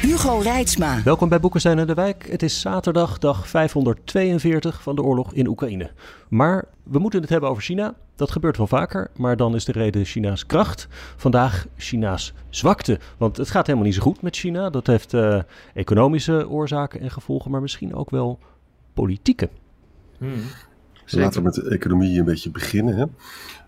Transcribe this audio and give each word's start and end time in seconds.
Hugo 0.00 0.38
Reitsma. 0.38 1.02
Welkom 1.02 1.28
bij 1.28 1.40
Boekenstein 1.40 1.78
en 1.78 1.86
de 1.86 1.94
Wijk. 1.94 2.28
Het 2.30 2.42
is 2.42 2.60
zaterdag, 2.60 3.18
dag 3.18 3.48
542 3.48 4.82
van 4.82 4.96
de 4.96 5.02
oorlog 5.02 5.32
in 5.32 5.46
Oekraïne. 5.46 5.90
Maar 6.28 6.64
we 6.82 6.98
moeten 6.98 7.20
het 7.20 7.30
hebben 7.30 7.50
over 7.50 7.62
China. 7.62 7.94
Dat 8.16 8.30
gebeurt 8.30 8.56
wel 8.56 8.66
vaker, 8.66 9.10
maar 9.16 9.36
dan 9.36 9.54
is 9.54 9.64
de 9.64 9.72
reden 9.72 10.04
China's 10.04 10.46
kracht. 10.46 10.88
Vandaag 11.16 11.66
China's 11.76 12.32
zwakte. 12.48 12.98
Want 13.16 13.36
het 13.36 13.50
gaat 13.50 13.66
helemaal 13.66 13.86
niet 13.86 13.96
zo 13.96 14.02
goed 14.02 14.22
met 14.22 14.36
China. 14.36 14.70
Dat 14.70 14.86
heeft 14.86 15.12
uh, 15.12 15.40
economische 15.74 16.48
oorzaken 16.48 17.00
en 17.00 17.10
gevolgen, 17.10 17.50
maar 17.50 17.60
misschien 17.60 17.94
ook 17.94 18.10
wel 18.10 18.38
politieke. 18.94 19.48
Hmm. 20.18 20.42
Laten 21.10 21.38
we 21.38 21.44
met 21.44 21.54
de 21.54 21.70
economie 21.70 22.18
een 22.18 22.24
beetje 22.24 22.50
beginnen. 22.50 22.96
Hè? 22.96 23.04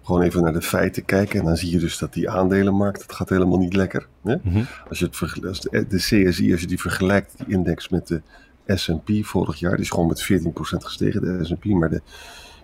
Gewoon 0.02 0.22
even 0.22 0.42
naar 0.42 0.52
de 0.52 0.62
feiten 0.62 1.04
kijken. 1.04 1.38
En 1.38 1.44
dan 1.44 1.56
zie 1.56 1.70
je 1.70 1.78
dus 1.78 1.98
dat 1.98 2.12
die 2.12 2.30
aandelenmarkt, 2.30 3.00
dat 3.00 3.16
gaat 3.16 3.28
helemaal 3.28 3.58
niet 3.58 3.74
lekker. 3.74 4.06
Hè? 4.22 4.36
Mhm. 4.42 4.64
Als 4.88 4.98
je 4.98 5.04
het 5.04 5.44
als 5.46 5.60
de, 5.60 5.86
de 5.88 5.96
CSI, 5.96 6.52
als 6.52 6.60
je 6.60 6.66
die 6.66 6.80
vergelijkt, 6.80 7.34
die 7.36 7.46
index 7.46 7.88
met 7.88 8.06
de 8.06 8.22
S&P 8.66 9.10
vorig 9.20 9.56
jaar, 9.56 9.72
die 9.72 9.80
is 9.80 9.90
gewoon 9.90 10.06
met 10.06 10.22
14% 10.32 10.46
gestegen, 10.78 11.20
de 11.20 11.44
S&P. 11.44 11.64
Maar 11.64 11.90
de, 11.90 12.00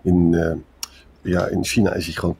in, 0.03 0.33
uh, 0.33 0.53
ja, 1.21 1.47
in 1.47 1.63
China 1.65 1.93
is 1.93 2.05
hij 2.05 2.13
gewoon 2.13 2.37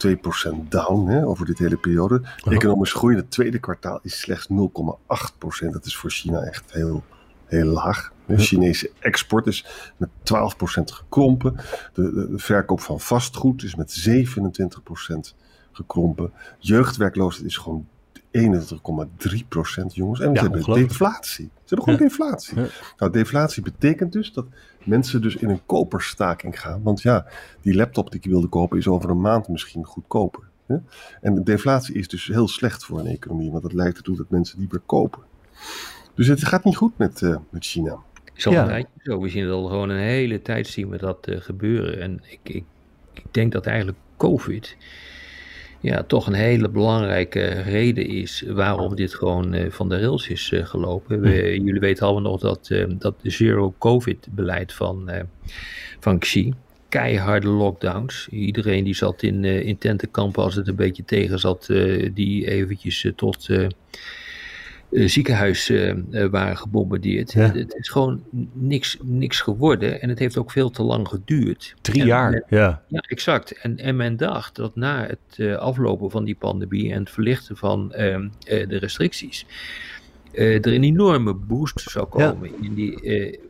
2% 0.66 0.68
down 0.70 1.08
hè, 1.08 1.26
over 1.26 1.46
dit 1.46 1.58
hele 1.58 1.78
periode. 1.78 2.22
De 2.44 2.50
economische 2.56 2.98
groei 2.98 3.14
in 3.14 3.20
het 3.20 3.32
tweede 3.32 3.60
kwartaal 3.60 4.00
is 4.04 4.20
slechts 4.20 4.48
0,8%. 4.52 5.70
Dat 5.72 5.86
is 5.86 5.96
voor 5.96 6.12
China 6.12 6.40
echt 6.40 6.74
heel, 6.74 7.04
heel 7.46 7.66
laag. 7.66 8.12
De 8.38 8.44
Chinese 8.44 8.92
export 9.00 9.48
is 9.48 9.66
met 9.98 10.10
12% 10.10 10.14
gekrompen. 10.84 11.56
De, 11.94 12.14
de, 12.14 12.30
de, 12.30 12.38
verkoop 12.38 12.82
van 12.82 13.00
vastgoed 13.00 13.64
is 13.64 13.76
met 13.76 14.10
27% 14.10 15.34
gekrompen. 15.72 16.32
Jeugdwerkloosheid 16.60 17.46
is 17.46 17.58
gewoon 17.58 17.88
21,3% 18.32 19.86
jongens. 19.94 20.20
En 20.20 20.32
we 20.32 20.40
hebben 20.40 20.64
deflatie. 20.64 21.50
Ze 21.64 21.76
hebben 21.76 21.84
gewoon 21.84 22.10
deflatie. 22.10 22.58
Nou, 22.98 23.12
deflatie 23.12 23.64
betekent 23.64 24.12
dus 24.12 24.34
dat 24.34 24.46
mensen 24.84 25.22
dus 25.22 25.36
in 25.36 25.50
een 25.50 25.66
koperstaking 25.66 26.60
gaan. 26.60 26.84
Want 26.84 27.02
ja, 27.02 27.26
die 27.62 27.76
laptop 27.76 28.12
die 28.12 28.20
ik 28.20 28.30
wilde 28.30 28.48
kopen 28.48 28.78
is 28.78 28.88
over 28.88 29.10
een 29.10 29.22
maand 29.22 29.48
misschien 29.48 29.86
goedkoper. 29.86 30.48
En 31.22 31.36
de 31.36 31.44
deflatie 31.44 31.96
is 31.96 32.08
dus 32.08 32.28
heel 32.28 32.48
slecht 32.48 32.86
voor 32.86 33.00
een 33.00 33.08
economie. 33.08 33.52
Want 33.52 33.64
dat 33.64 33.74
leidt 33.74 33.98
ertoe 33.98 34.18
dat 34.18 34.30
mensen 34.30 34.60
niet 34.60 34.72
meer 34.72 34.82
kopen. 34.86 35.22
Dus 36.16 36.28
het 36.28 36.46
gaat 36.46 36.64
niet 36.64 36.76
goed 36.76 36.98
met, 36.98 37.22
uh, 37.22 37.38
met 37.50 37.66
China 37.66 38.00
is 38.40 38.48
al 38.48 38.54
ja. 38.54 38.78
een 38.78 38.88
zo. 39.04 39.22
We 39.22 39.30
zien 39.30 39.44
het 39.44 39.52
al 39.52 39.66
gewoon 39.66 39.90
een 39.90 40.00
hele 40.00 40.42
tijd 40.42 40.68
zien 40.68 40.90
we 40.90 40.98
dat 40.98 41.28
uh, 41.30 41.36
gebeuren. 41.40 42.02
En 42.02 42.22
ik, 42.28 42.40
ik, 42.44 42.64
ik, 43.14 43.24
denk 43.32 43.52
dat 43.52 43.66
eigenlijk 43.66 43.98
COVID 44.18 44.78
ja, 45.82 46.04
toch 46.04 46.28
een 46.28 46.34
hele 46.34 46.70
belangrijke 46.70 47.48
reden 47.48 48.08
is 48.08 48.44
waarom 48.48 48.96
dit 48.96 49.14
gewoon 49.14 49.56
uh, 49.56 49.70
van 49.70 49.90
de 49.90 50.00
rails 50.00 50.28
is 50.28 50.52
uh, 50.52 50.66
gelopen. 50.66 51.22
We, 51.22 51.62
jullie 51.62 51.80
weten 51.80 52.06
allemaal 52.06 52.32
nog 52.32 52.42
dat, 52.42 52.72
dat 52.90 53.16
zero-COVID-beleid 53.24 54.74
van, 54.74 55.10
van 56.00 56.20
Xi 56.20 56.54
keiharde 56.90 57.48
lockdowns. 57.48 58.28
Iedereen 58.32 58.84
die 58.84 58.96
zat 58.96 59.24
in, 59.24 59.46
in 59.46 59.78
tentenkampen 59.78 60.44
als 60.44 60.56
het 60.56 60.68
een 60.68 60.76
beetje 60.76 61.06
tegen 61.06 61.40
zat, 61.40 61.66
die 62.14 62.48
eventjes 62.48 63.12
tot 63.16 63.48
uh, 63.50 63.68
uh, 64.92 66.26
waren 66.30 66.58
gebombardeerd. 66.58 67.34
Het, 67.34 67.76
is 67.76 67.90
gewoon 67.90 68.24
niks, 68.54 68.98
niks 69.02 69.42
geworden 69.42 70.02
en 70.02 70.10
het 70.10 70.20
heeft 70.20 70.38
ook 70.38 70.52
veel 70.52 70.70
te 70.70 70.84
lang 70.84 71.08
geduurd. 71.08 71.76
Drie 71.82 72.06
jaar, 72.06 72.44
ja. 72.50 72.84
Ja, 72.88 73.00
exact. 73.00 73.60
En, 73.62 73.78
en 73.78 73.96
men 73.96 74.18
dacht 74.18 74.56
dat 74.56 74.76
na 74.76 75.08
het 75.08 75.58
aflopen 75.58 76.12
van 76.12 76.24
die 76.24 76.36
pandemie 76.36 76.94
en 76.94 77.00
het 77.00 77.10
verlichten 77.10 77.58
van 77.58 77.94
ehm, 77.94 78.28
de 78.44 78.78
restricties, 78.78 79.46
er 80.32 80.68
een 80.68 80.84
enorme 80.84 81.34
boost 81.34 81.80
zou 81.80 82.06
komen 82.06 82.52
in 82.62 82.74
die 82.74 83.02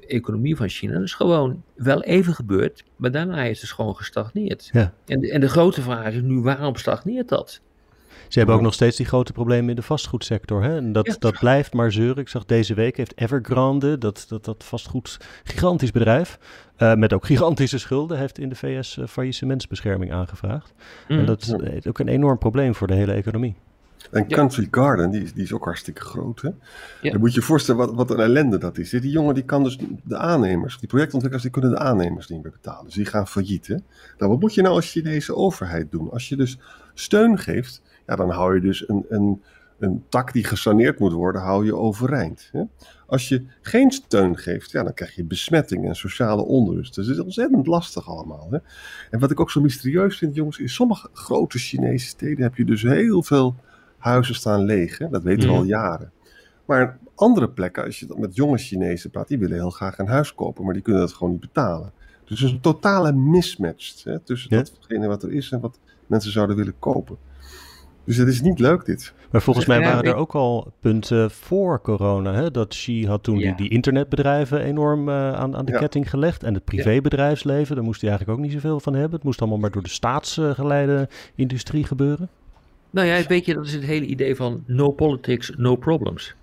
economie 0.08 0.56
van 0.56 0.70
China. 0.70 0.94
Dat 0.94 1.04
is 1.04 1.14
gewoon 1.14 1.64
wel 1.76 2.04
even 2.04 2.34
gebeurd, 2.34 2.84
maar 2.96 3.12
daarna 3.12 3.44
is 3.44 3.62
het 3.62 3.72
gewoon 3.72 3.96
gestagneerd. 3.96 4.70
Ja. 4.72 4.94
En, 5.06 5.22
en 5.22 5.42
de 5.42 5.50
grote 5.50 5.82
vraag 5.82 6.14
is 6.14 6.22
nu, 6.22 6.42
waarom 6.42 6.76
stagneert 6.76 7.30
dat? 7.30 7.62
Ze 8.29 8.38
hebben 8.38 8.56
ook 8.56 8.62
nog 8.62 8.73
steeds 8.73 8.97
die 8.97 9.06
grote 9.06 9.34
problemen 9.34 9.69
in 9.69 9.75
de 9.75 9.81
vastgoedsector. 9.81 10.63
Hè? 10.63 10.78
En 10.78 10.91
dat, 10.91 11.16
dat 11.19 11.40
blijft 11.40 11.73
maar 11.73 11.91
zeuren. 11.91 12.17
Ik 12.17 12.28
zag 12.28 12.45
deze 12.45 12.73
week 12.73 12.97
heeft 12.97 13.17
Evergrande, 13.17 13.97
dat, 13.97 14.25
dat, 14.29 14.45
dat 14.45 14.63
vastgoed 14.63 15.17
gigantisch 15.44 15.91
bedrijf, 15.91 16.40
uh, 16.78 16.94
met 16.94 17.13
ook 17.13 17.25
gigantische 17.25 17.78
schulden, 17.78 18.17
heeft 18.17 18.40
in 18.40 18.50
de 18.50 18.56
VS 18.56 18.97
uh, 18.97 19.06
faillissementsbescherming 19.07 20.12
aangevraagd. 20.12 20.73
En 21.07 21.19
mm. 21.19 21.25
dat 21.25 21.41
is 21.73 21.88
ook 21.88 22.00
een 22.00 22.07
enorm 22.07 22.38
probleem 22.38 22.75
voor 22.75 22.88
de 22.88 22.94
hele 22.94 23.13
economie. 23.13 23.56
En 24.12 24.28
Country 24.28 24.67
Garden, 24.72 25.11
die, 25.11 25.34
die 25.34 25.44
is 25.44 25.53
ook 25.53 25.66
hartstikke 25.66 26.01
groot. 26.01 26.41
Hè? 26.41 26.50
Ja. 27.01 27.11
Dan 27.11 27.19
moet 27.19 27.34
je 27.34 27.40
je 27.40 27.46
voorstellen 27.46 27.85
wat, 27.85 27.96
wat 27.96 28.11
een 28.11 28.19
ellende 28.19 28.57
dat 28.57 28.78
is. 28.78 28.90
Die 28.90 29.09
jongen 29.09 29.34
die 29.34 29.44
kan 29.44 29.63
dus 29.63 29.78
de 30.03 30.17
aannemers, 30.17 30.78
die 30.79 30.88
projectontwikkelaars, 30.88 31.44
die 31.44 31.61
kunnen 31.61 31.72
de 31.72 31.85
aannemers 31.85 32.28
niet 32.28 32.44
meer 32.44 32.51
betalen. 32.51 32.85
Dus 32.85 32.94
die 32.94 33.06
gaan 33.06 33.28
failliet. 33.28 33.67
Hè? 33.67 33.75
Nou, 34.17 34.31
wat 34.31 34.40
moet 34.40 34.53
je 34.53 34.61
nou 34.61 34.75
als 34.75 34.91
Chinese 34.91 35.35
overheid 35.35 35.91
doen? 35.91 36.11
Als 36.11 36.29
je 36.29 36.35
dus 36.35 36.57
steun 36.94 37.38
geeft 37.38 37.81
ja, 38.09 38.16
dan 38.16 38.30
hou 38.30 38.56
je 38.56 38.62
dus 38.62 38.90
een, 38.90 39.06
een, 39.09 39.42
een 39.80 40.03
tak 40.09 40.34
die 40.34 40.44
gesaneerd 40.44 41.00
moet 41.00 41.14
worden, 41.14 41.42
hou 41.42 41.66
je 41.66 41.75
overeind. 41.75 42.50
Hè? 42.52 42.64
Als 43.08 43.30
je 43.30 43.46
geen 43.62 43.92
steun 43.92 44.38
geeft, 44.38 44.72
ja, 44.72 44.84
dan 44.84 44.94
krijg 44.94 45.16
je 45.16 45.24
besmetting 45.24 45.86
en 45.86 45.96
sociale 45.96 46.42
onrust. 46.42 46.96
Dus 46.96 47.08
het 47.08 47.16
is 47.16 47.24
ontzettend 47.24 47.68
lastig 47.68 48.09
allemaal. 48.09 48.47
Hè? 48.52 48.58
En 49.12 49.20
wat 49.20 49.31
ik 49.31 49.40
ook 49.40 49.52
zo 49.52 49.62
mysterieus 49.62 50.18
vind, 50.18 50.36
jongens, 50.36 50.58
in 50.58 50.70
sommige 50.70 51.09
grote 51.14 51.58
Chinese 51.58 52.08
steden 52.08 52.44
heb 52.44 52.56
je 52.56 52.66
dus 52.66 52.81
heel 52.81 53.24
veel 53.24 53.56
huizen 53.97 54.36
staan 54.36 54.64
leeg. 54.64 54.97
Hè? 54.97 55.09
Dat 55.09 55.24
weten 55.24 55.50
we 55.50 55.56
al 55.56 55.64
jaren. 55.64 56.12
Maar 56.66 56.97
andere 57.16 57.50
plekken, 57.50 57.84
als 57.84 58.00
je 58.00 58.16
met 58.18 58.36
jonge 58.36 58.58
Chinezen 58.58 59.09
praat, 59.09 59.28
die 59.28 59.40
willen 59.40 59.58
heel 59.58 59.70
graag 59.70 59.97
een 59.97 60.08
huis 60.08 60.36
kopen, 60.36 60.64
maar 60.64 60.74
die 60.74 60.84
kunnen 60.84 61.02
dat 61.02 61.14
gewoon 61.14 61.31
niet 61.31 61.41
betalen. 61.41 61.91
Dus 62.26 62.40
het 62.40 62.47
is 62.47 62.56
een 62.56 62.62
totale 62.62 63.14
mismatch 63.14 64.03
hè, 64.03 64.20
tussen 64.20 64.50
datgene 64.50 65.08
wat 65.08 65.24
er 65.24 65.31
is 65.31 65.52
en 65.52 65.59
wat 65.59 65.80
mensen 66.08 66.31
zouden 66.31 66.56
willen 66.56 66.80
kopen. 66.80 67.18
Dus 68.09 68.18
het 68.18 68.28
is 68.28 68.42
niet 68.42 68.59
leuk 68.59 68.86
dit. 68.86 69.14
Maar 69.31 69.42
volgens 69.42 69.66
mij 69.66 69.80
waren 69.80 70.03
er 70.03 70.16
ook 70.16 70.36
al 70.36 70.74
punten 70.80 71.31
voor 71.31 71.81
corona. 71.81 72.34
Hè? 72.34 72.52
Dat 72.52 72.68
Xi 72.68 73.08
had 73.08 73.24
toen 73.24 73.38
die, 73.38 73.56
die, 73.56 73.70
internetbedrijven 73.70 74.64
enorm 74.64 75.09
uh, 75.09 75.34
aan, 75.34 75.56
aan 75.56 75.66
de 75.66 75.72
ketting 75.72 76.09
gelegd. 76.09 76.44
En 76.44 76.53
het 76.53 76.64
privébedrijfsleven, 76.64 77.75
daar 77.75 77.84
moest 77.84 78.02
hij 78.02 78.09
eigenlijk 78.09 78.40
ook 78.40 78.46
niet 78.46 78.53
zoveel 78.53 78.80
van 78.80 78.94
hebben. 78.94 79.12
Het 79.12 79.24
moest 79.24 79.40
allemaal 79.40 79.58
maar 79.58 79.72
door 79.72 79.84
de 79.84 79.90
staatsgeleide 79.90 81.09
industrie 81.36 81.84
gebeuren. 81.84 82.30
Nou 82.90 83.08
ja, 83.08 83.24
weet 83.28 83.46
je, 83.46 83.53
dat 83.53 83.66
is 83.66 83.74
het 83.74 83.84
hele 83.84 84.06
idee 84.06 84.36
van 84.36 84.64
no 84.66 84.91
politics, 84.91 85.52
no 85.58 85.76
problems. 85.76 86.36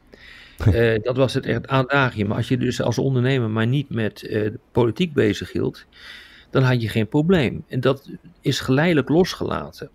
uh, 0.68 0.94
dat 1.02 1.16
was 1.16 1.34
het 1.34 1.46
echt 1.46 1.66
adagium. 1.66 2.26
Maar 2.26 2.36
als 2.36 2.48
je 2.48 2.56
dus 2.56 2.82
als 2.82 2.98
ondernemer 2.98 3.50
maar 3.50 3.66
niet 3.66 3.90
met 3.90 4.22
uh, 4.22 4.50
politiek 4.72 5.12
bezig 5.12 5.52
hield, 5.52 5.84
dan 6.50 6.62
had 6.62 6.82
je 6.82 6.88
geen 6.88 7.08
probleem. 7.08 7.64
En 7.68 7.80
dat 7.80 8.10
is 8.40 8.60
geleidelijk 8.60 9.08
losgelaten. 9.08 9.90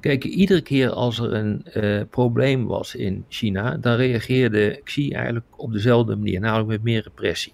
Kijk, 0.00 0.24
iedere 0.24 0.60
keer 0.60 0.90
als 0.90 1.18
er 1.18 1.32
een 1.32 1.66
uh, 1.74 2.00
probleem 2.10 2.66
was 2.66 2.94
in 2.94 3.24
China, 3.28 3.76
dan 3.76 3.96
reageerde 3.96 4.80
Xi 4.84 5.10
eigenlijk 5.10 5.46
op 5.56 5.72
dezelfde 5.72 6.16
manier, 6.16 6.40
namelijk 6.40 6.68
met 6.68 6.82
meer 6.82 7.02
repressie. 7.02 7.52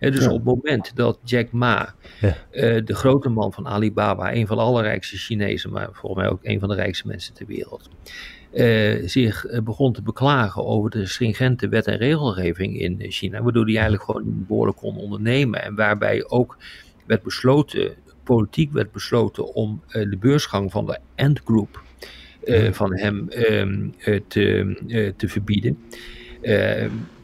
En 0.00 0.12
dus 0.12 0.26
op 0.26 0.34
het 0.34 0.44
moment 0.44 0.96
dat 0.96 1.18
Jack 1.24 1.52
Ma, 1.52 1.94
ja. 2.20 2.36
uh, 2.52 2.84
de 2.84 2.94
grote 2.94 3.28
man 3.28 3.52
van 3.52 3.66
Alibaba, 3.66 4.34
een 4.34 4.46
van 4.46 4.56
de 4.56 4.62
allerrijkste 4.62 5.16
Chinezen, 5.16 5.70
maar 5.70 5.88
volgens 5.92 6.22
mij 6.22 6.30
ook 6.30 6.40
een 6.42 6.60
van 6.60 6.68
de 6.68 6.74
rijkste 6.74 7.06
mensen 7.06 7.34
ter 7.34 7.46
wereld, 7.46 7.90
uh, 8.52 9.08
zich 9.08 9.46
begon 9.64 9.92
te 9.92 10.02
beklagen 10.02 10.66
over 10.66 10.90
de 10.90 11.06
stringente 11.06 11.68
wet 11.68 11.86
en 11.86 11.96
regelgeving 11.96 12.78
in 12.78 13.04
China, 13.08 13.42
waardoor 13.42 13.64
hij 13.64 13.74
eigenlijk 13.74 14.04
gewoon 14.04 14.44
behoorlijk 14.48 14.76
kon 14.76 14.96
ondernemen 14.96 15.62
en 15.62 15.74
waarbij 15.74 16.28
ook 16.28 16.56
werd 17.06 17.22
besloten 17.22 17.94
politiek 18.24 18.72
werd 18.72 18.92
besloten 18.92 19.54
om 19.54 19.82
uh, 19.88 19.92
de 20.10 20.16
beursgang 20.16 20.70
van 20.70 20.86
de 20.86 20.98
Ant 21.16 21.40
Group 21.44 21.82
uh, 22.44 22.72
van 22.72 22.98
hem 22.98 23.28
uh, 23.28 24.20
te, 24.28 25.12
te 25.16 25.28
verbieden. 25.28 25.78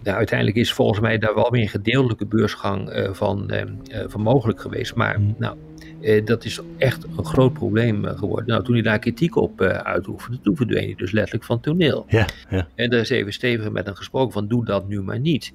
Nou, 0.02 0.16
uiteindelijk 0.16 0.58
is 0.58 0.72
volgens 0.72 1.00
mij 1.00 1.18
daar 1.18 1.34
wel 1.34 1.50
weer 1.50 1.62
een 1.62 1.68
gedeeltelijke 1.68 2.26
beursgang 2.26 3.08
van, 3.12 3.50
van 4.06 4.20
mogelijk 4.20 4.60
geweest. 4.60 4.94
Maar 4.94 5.20
mm. 5.20 5.34
nou, 5.38 5.56
dat 6.24 6.44
is 6.44 6.60
echt 6.78 7.04
een 7.16 7.24
groot 7.24 7.52
probleem 7.52 8.04
geworden. 8.04 8.46
Nou, 8.46 8.64
toen 8.64 8.74
hij 8.74 8.82
daar 8.82 8.98
kritiek 8.98 9.36
op 9.36 9.60
uitoefende, 9.60 10.40
toen 10.40 10.56
verdween 10.56 10.84
hij 10.84 10.94
dus 10.96 11.12
letterlijk 11.12 11.44
van 11.44 11.60
toneel. 11.60 12.04
Ja, 12.08 12.26
ja. 12.50 12.68
En 12.74 12.90
daar 12.90 13.00
is 13.00 13.10
even 13.10 13.32
stevig 13.32 13.70
met 13.70 13.86
hem 13.86 13.94
gesproken 13.94 14.32
van 14.32 14.48
doe 14.48 14.64
dat 14.64 14.88
nu 14.88 15.02
maar 15.02 15.20
niet. 15.20 15.52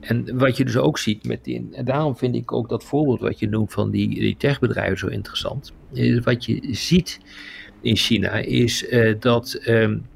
En 0.00 0.38
wat 0.38 0.56
je 0.56 0.64
dus 0.64 0.76
ook 0.76 0.98
ziet 0.98 1.26
met 1.26 1.44
die, 1.44 1.68
en 1.72 1.84
daarom 1.84 2.16
vind 2.16 2.34
ik 2.34 2.52
ook 2.52 2.68
dat 2.68 2.84
voorbeeld 2.84 3.20
wat 3.20 3.38
je 3.38 3.48
noemt 3.48 3.72
van 3.72 3.90
die, 3.90 4.08
die 4.08 4.36
techbedrijven 4.36 4.98
zo 4.98 5.06
interessant. 5.06 5.72
Is 5.92 6.18
wat 6.18 6.44
je 6.44 6.68
ziet 6.70 7.20
in 7.80 7.96
China 7.96 8.32
is 8.32 8.92
uh, 8.92 9.14
dat 9.20 9.60
um, 9.66 10.06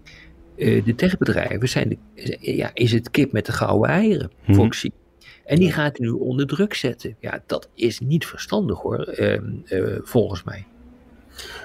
uh, 0.57 0.85
de 0.85 0.95
techbedrijven 0.95 1.69
zijn, 1.69 1.89
de, 1.89 2.39
ja, 2.41 2.71
is 2.75 2.93
het 2.93 3.11
kip 3.11 3.33
met 3.33 3.47
de 3.47 3.53
gouden 3.53 3.91
eieren, 3.91 4.31
mm 4.47 4.55
-hmm. 4.55 4.71
En 5.45 5.59
die 5.59 5.73
gaat 5.73 5.99
nu 5.99 6.09
onder 6.09 6.47
druk 6.47 6.75
zetten. 6.75 7.17
Ja, 7.21 7.43
dat 7.47 7.69
is 7.75 8.01
niet 8.01 8.27
verstandig 8.27 8.81
hoor, 8.81 9.15
uh, 9.19 9.39
volgens 10.03 10.43
mij. 10.43 10.67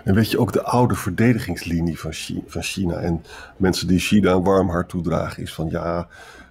En 0.04 0.14
weet 0.14 0.32
je 0.32 0.40
ook 0.40 0.54
de 0.54 0.64
oude 0.64 0.96
verdedigingslinie 0.96 2.00
van 2.00 2.12
China, 2.12 2.42
van 2.48 2.62
China 2.64 2.96
en 2.96 3.24
mensen 3.58 3.88
die 3.88 4.00
China 4.00 4.32
een 4.32 4.44
warm 4.44 4.70
hart 4.70 4.90
toedragen 4.90 5.44
is 5.44 5.54
van 5.54 5.70
ja, 5.70 6.08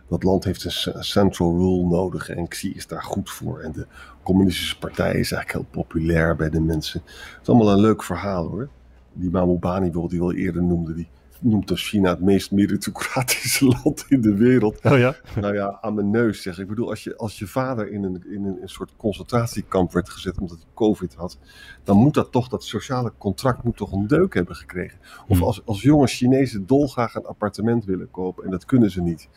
dat 0.08 0.22
land 0.22 0.44
heeft 0.44 0.64
een 0.64 1.05
central 1.05 1.56
rule 1.56 1.87
nodig 1.87 2.28
en 2.28 2.49
Xi 2.49 2.75
is 2.75 2.87
daar 2.87 3.02
goed 3.02 3.31
voor. 3.31 3.60
En 3.60 3.72
de 3.72 3.87
communistische 4.22 4.78
partij 4.78 5.14
is 5.14 5.32
eigenlijk 5.32 5.52
heel 5.52 5.82
populair 5.82 6.37
bij 6.37 6.50
de 6.50 6.60
mensen. 6.60 7.02
Het 7.05 7.38
is 7.43 7.49
allemaal 7.49 7.72
een 7.72 7.81
leuk 7.81 8.02
verhaal 8.02 8.49
hoor. 8.49 8.69
Die 9.12 9.31
Mamubani 9.31 9.81
bijvoorbeeld, 9.81 10.10
die 10.10 10.20
we 10.20 10.26
al 10.26 10.34
eerder 10.34 10.62
noemde, 10.62 10.94
die 10.94 11.08
noemt 11.40 11.70
als 11.70 11.88
China 11.88 12.10
het 12.10 12.20
meest 12.20 12.50
meritocratische 12.50 13.64
land 13.82 14.05
in 14.08 14.20
de 14.20 14.34
wereld. 14.34 14.81
Oh 14.84 14.99
ja? 14.99 15.16
Nou 15.40 15.55
ja, 15.55 15.78
aan 15.81 15.94
mijn 15.94 16.11
neus 16.11 16.43
zeg 16.43 16.54
ik. 16.54 16.62
Ik 16.62 16.69
bedoel, 16.69 16.88
als 16.88 17.04
je, 17.04 17.16
als 17.16 17.38
je 17.38 17.46
vader 17.46 17.90
in 17.90 18.02
een, 18.02 18.25
in 18.31 18.44
een, 18.44 18.62
een 18.62 18.69
soort 18.69 18.93
concentratiekamp 18.96 19.93
werd 19.93 20.08
gezet 20.08 20.38
omdat 20.38 20.56
hij 20.56 20.66
covid 20.75 21.14
had, 21.14 21.38
dan 21.84 21.96
moet 21.96 22.14
dat 22.14 22.32
toch, 22.32 22.49
dat 22.49 22.64
sociale 22.64 23.12
contract 23.19 23.62
moet 23.62 23.76
toch 23.76 23.93
een 23.93 24.06
deuk 24.06 24.34
hebben 24.34 24.56
gekregen. 24.56 24.99
Of 25.28 25.43
als, 25.43 25.62
als 25.64 25.82
jonge 25.82 26.06
Chinezen 26.06 26.66
dolgraag 26.66 27.14
een 27.14 27.26
appartement 27.26 27.84
willen 27.84 28.11
kopen 28.11 28.44
en 28.44 28.50
dat 28.50 28.64
kunnen 28.64 28.90
ze 28.90 29.02
niet 29.02 29.28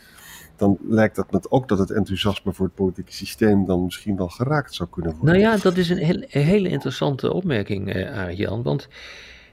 dan 0.62 0.78
lijkt 0.88 1.16
dat 1.16 1.32
met 1.32 1.52
ook 1.52 1.68
dat 1.68 1.80
het 1.80 1.92
enthousiasme 1.92 2.54
voor 2.54 2.66
het 2.66 2.76
politieke 2.76 3.14
systeem 3.14 3.66
dan 3.66 3.84
misschien 3.84 4.18
wel 4.18 4.28
geraakt 4.28 4.74
zou 4.74 4.90
kunnen 4.90 5.12
worden. 5.16 5.30
Nou 5.30 5.46
ja, 5.46 5.58
dat 5.58 5.78
is 5.78 5.90
een, 5.90 5.98
heel, 5.98 6.24
hele 6.28 6.70
interessante 6.70 7.34
opmerking, 7.34 7.96
uh, 7.96 8.18
Arjan. 8.18 8.64
Want 8.64 8.88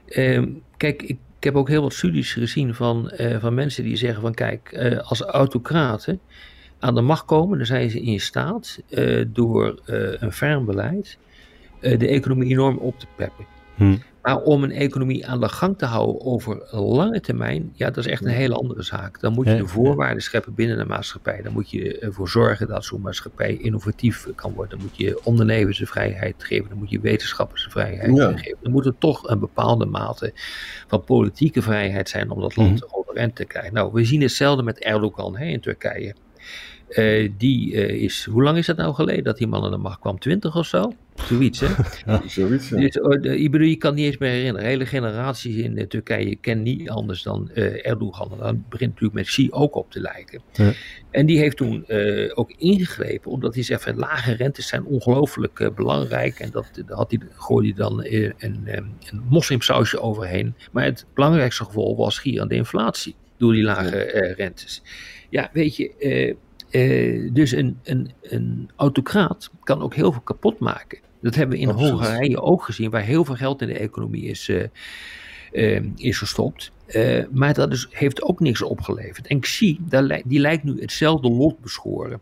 uh, 0.07 0.43
kijk, 0.77 1.01
ik, 1.01 1.09
ik, 1.37 1.43
heb 1.43 1.55
ook 1.55 1.67
heel 1.67 1.81
wat 1.81 1.93
studies 1.93 2.33
gezien 2.33 2.75
van, 2.75 3.11
uh, 3.17 3.39
van 3.39 3.53
mensen 3.53 3.83
die 3.83 3.95
zeggen 3.95 4.21
van 4.21 4.33
kijk, 4.33 4.71
uh, 4.71 4.97
als 4.97 5.21
autocraten 5.21 6.19
aan 6.79 6.95
de 6.95 7.01
macht 7.01 7.25
komen, 7.25 7.57
dan 7.57 7.67
zijn 7.67 7.89
ze 7.89 8.01
in 8.01 8.19
staat 8.19 8.81
door 9.27 9.79
een 10.19 10.31
ferm 10.31 10.65
beleid 10.65 11.17
de 11.79 12.07
economie 12.07 12.51
enorm 12.51 12.77
op 12.77 12.99
te 12.99 13.05
peppen. 13.15 13.45
Hmm. 13.75 14.01
Maar 14.29 14.41
om 14.41 14.63
een 14.63 14.71
economie 14.71 15.27
aan 15.27 15.39
de 15.39 15.49
gang 15.49 15.77
te 15.77 15.85
houden 15.85 16.21
over 16.21 16.67
lange 16.71 17.21
termijn, 17.21 17.71
ja, 17.73 17.85
dat 17.85 17.97
is 17.97 18.07
echt 18.07 18.25
een 18.25 18.31
hele 18.31 18.55
andere 18.55 18.83
zaak. 18.83 19.19
Dan 19.19 19.33
moet 19.33 19.47
je 19.47 19.55
de 19.55 19.67
voorwaarden 19.67 20.23
scheppen 20.23 20.53
binnen 20.53 20.77
de 20.77 20.85
maatschappij. 20.85 21.41
Dan 21.41 21.53
moet 21.53 21.69
je 21.69 21.99
ervoor 21.99 22.29
zorgen 22.29 22.67
dat 22.67 22.85
zo'n 22.85 23.01
maatschappij 23.01 23.57
innovatief 23.57 24.27
kan 24.35 24.53
worden. 24.53 24.77
Dan 24.77 24.87
moet 24.87 24.97
je 24.97 25.19
ondernemers 25.23 25.77
de 25.77 25.85
vrijheid 25.85 26.43
geven. 26.43 26.69
Dan 26.69 26.77
moet 26.77 26.89
je 26.89 26.99
wetenschappers 26.99 27.63
de 27.63 27.69
vrijheid 27.69 28.15
ja. 28.15 28.37
geven. 28.37 28.57
Dan 28.61 28.71
moet 28.71 28.85
er 28.85 28.95
toch 28.97 29.29
een 29.29 29.39
bepaalde 29.39 29.85
mate 29.85 30.33
van 30.87 31.03
politieke 31.03 31.61
vrijheid 31.61 32.09
zijn 32.09 32.29
om 32.29 32.41
dat 32.41 32.55
land 32.55 32.81
mm. 32.81 32.87
overeind 32.91 33.35
te 33.35 33.45
krijgen. 33.45 33.73
Nou, 33.73 33.91
we 33.93 34.03
zien 34.03 34.21
hetzelfde 34.21 34.63
met 34.63 34.79
Erdogan 34.79 35.37
hè, 35.37 35.45
in 35.45 35.59
Turkije. 35.59 36.15
Uh, 36.89 37.31
die 37.37 37.73
uh, 37.73 38.03
is, 38.03 38.25
hoe 38.25 38.43
lang 38.43 38.57
is 38.57 38.65
dat 38.65 38.77
nou 38.77 38.93
geleden 38.93 39.23
dat 39.23 39.37
die 39.37 39.47
man 39.47 39.63
aan 39.63 39.71
de 39.71 39.77
macht 39.77 39.99
kwam? 39.99 40.19
Twintig 40.19 40.55
of 40.55 40.65
zo? 40.65 40.93
Zoiets, 41.27 41.59
hè? 41.59 41.67
ja, 42.05 42.21
zoiets, 42.27 42.69
ja. 42.69 42.77
Dus, 42.77 42.95
uh, 42.95 43.41
ik 43.41 43.51
bedoel, 43.51 43.67
je 43.67 43.75
kan 43.75 43.95
niet 43.95 44.05
eens 44.05 44.17
meer 44.17 44.29
herinneren. 44.29 44.67
Hele 44.67 44.85
generaties 44.85 45.55
in 45.55 45.87
Turkije 45.87 46.35
kennen 46.35 46.63
niet 46.63 46.89
anders 46.89 47.23
dan 47.23 47.49
Erdogan. 47.51 48.31
En 48.31 48.37
dan 48.37 48.65
begint 48.69 48.89
natuurlijk 48.89 49.19
met 49.19 49.25
Xi 49.25 49.47
ook 49.51 49.75
op 49.75 49.91
te 49.91 50.01
lijken. 50.01 50.41
Ja. 50.53 50.71
En 51.11 51.25
die 51.25 51.39
heeft 51.39 51.57
toen 51.57 51.85
ook 52.33 52.51
ingegrepen, 52.57 53.31
omdat 53.31 53.53
hij 53.53 53.63
zegt 53.63 53.83
van 53.83 53.95
lage 53.95 54.33
rentes 54.33 54.67
zijn 54.67 54.85
ongelooflijk 54.85 55.71
belangrijk. 55.75 56.39
En 56.39 56.49
dat, 56.51 56.69
dat 56.85 56.97
had 56.97 57.11
hij, 57.11 57.19
gooide 57.35 57.67
hij 57.67 57.77
dan 57.77 58.05
een, 58.05 58.33
een, 58.37 58.67
een 58.67 59.23
moslimsausje 59.29 59.99
overheen. 59.99 60.53
Maar 60.71 60.83
het 60.83 61.05
belangrijkste 61.13 61.63
gevolg 61.63 61.97
was 61.97 62.21
hier 62.21 62.41
aan 62.41 62.47
de 62.47 62.55
inflatie 62.55 63.15
door 63.37 63.53
die 63.53 63.63
lage 63.63 64.33
rentes. 64.37 64.81
Ja, 65.29 65.49
weet 65.53 65.75
je 65.75 66.35
uh, 66.71 67.33
dus 67.33 67.51
een, 67.51 67.79
een, 67.83 68.11
een 68.21 68.69
autocraat 68.75 69.49
kan 69.63 69.81
ook 69.81 69.93
heel 69.93 70.11
veel 70.11 70.21
kapot 70.21 70.59
maken. 70.59 70.99
Dat 71.21 71.35
hebben 71.35 71.57
we 71.57 71.63
in 71.63 71.69
Absoluut. 71.69 71.91
Hongarije 71.91 72.41
ook 72.41 72.63
gezien, 72.63 72.89
waar 72.89 73.01
heel 73.01 73.25
veel 73.25 73.35
geld 73.35 73.61
in 73.61 73.67
de 73.67 73.77
economie 73.79 74.23
is, 74.23 74.47
uh, 74.47 74.63
uh, 75.51 75.81
is 75.95 76.17
gestopt. 76.17 76.71
maar 77.31 77.53
dat 77.53 77.71
is, 77.71 77.87
heeft 77.91 78.21
ook 78.21 78.39
niks 78.39 78.61
opgeleverd. 78.61 79.27
En 79.27 79.39
Xi, 79.39 79.77
daar, 79.81 80.21
die 80.25 80.39
lijkt 80.39 80.63
nu 80.63 80.81
hetzelfde 80.81 81.29
lot 81.29 81.59
beschoren. 81.59 82.21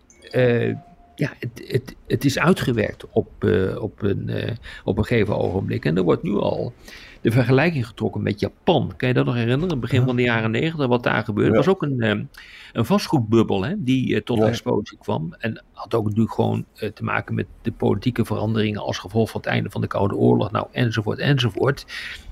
ja, 1.16 1.34
het, 1.40 1.64
het, 1.68 1.96
het 2.08 2.26
is 2.26 2.40
uitgewerkt 2.40 3.06
op, 3.10 3.30
op, 3.80 4.02
een, 4.02 4.58
op 4.84 4.98
een 4.98 5.06
gegeven 5.06 5.38
ogenblik. 5.38 5.86
En 5.86 5.98
er 5.98 6.04
wordt 6.04 6.24
nu 6.24 6.36
al 6.36 6.74
de 7.28 7.34
vergelijking 7.34 7.88
getrokken 7.88 8.22
met 8.22 8.40
Japan. 8.40 8.94
Kan 8.98 9.08
je 9.08 9.14
dat 9.14 9.26
nog 9.26 9.36
herinneren? 9.36 9.80
Begin 9.80 10.06
van 10.06 10.16
de 10.16 10.22
jaren 10.22 10.52
negentig, 10.52 10.88
wat 10.88 11.04
daar 11.04 11.24
gebeurde. 11.24 11.56
Was 11.56 11.68
ook 11.68 11.82
een, 11.82 12.04
um, 12.04 12.30
een 12.74 12.86
vastgoedbubbel 12.86 13.64
hè, 13.64 13.74
die 13.78 14.10
uh, 14.10 14.20
tot 14.20 14.42
explosie 14.42 14.98
kwam. 14.98 15.36
En 15.40 15.64
had 15.72 15.94
ook 15.94 16.04
natuurlijk 16.04 16.34
gewoon 16.34 16.66
uh, 16.76 16.90
te 16.90 17.04
maken 17.04 17.36
met 17.36 17.46
de 17.62 17.72
politieke 17.72 18.26
veranderingen 18.26 18.82
als 18.82 18.98
gevolg 18.98 19.30
van 19.30 19.42
het 19.42 19.50
einde 19.50 19.70
van 19.70 19.82
de 19.82 19.88
Koude 19.88 20.16
Oorlog. 20.16 20.52
Nou, 20.52 20.68
enzovoort, 20.72 21.20
enzovoort. 21.20 21.86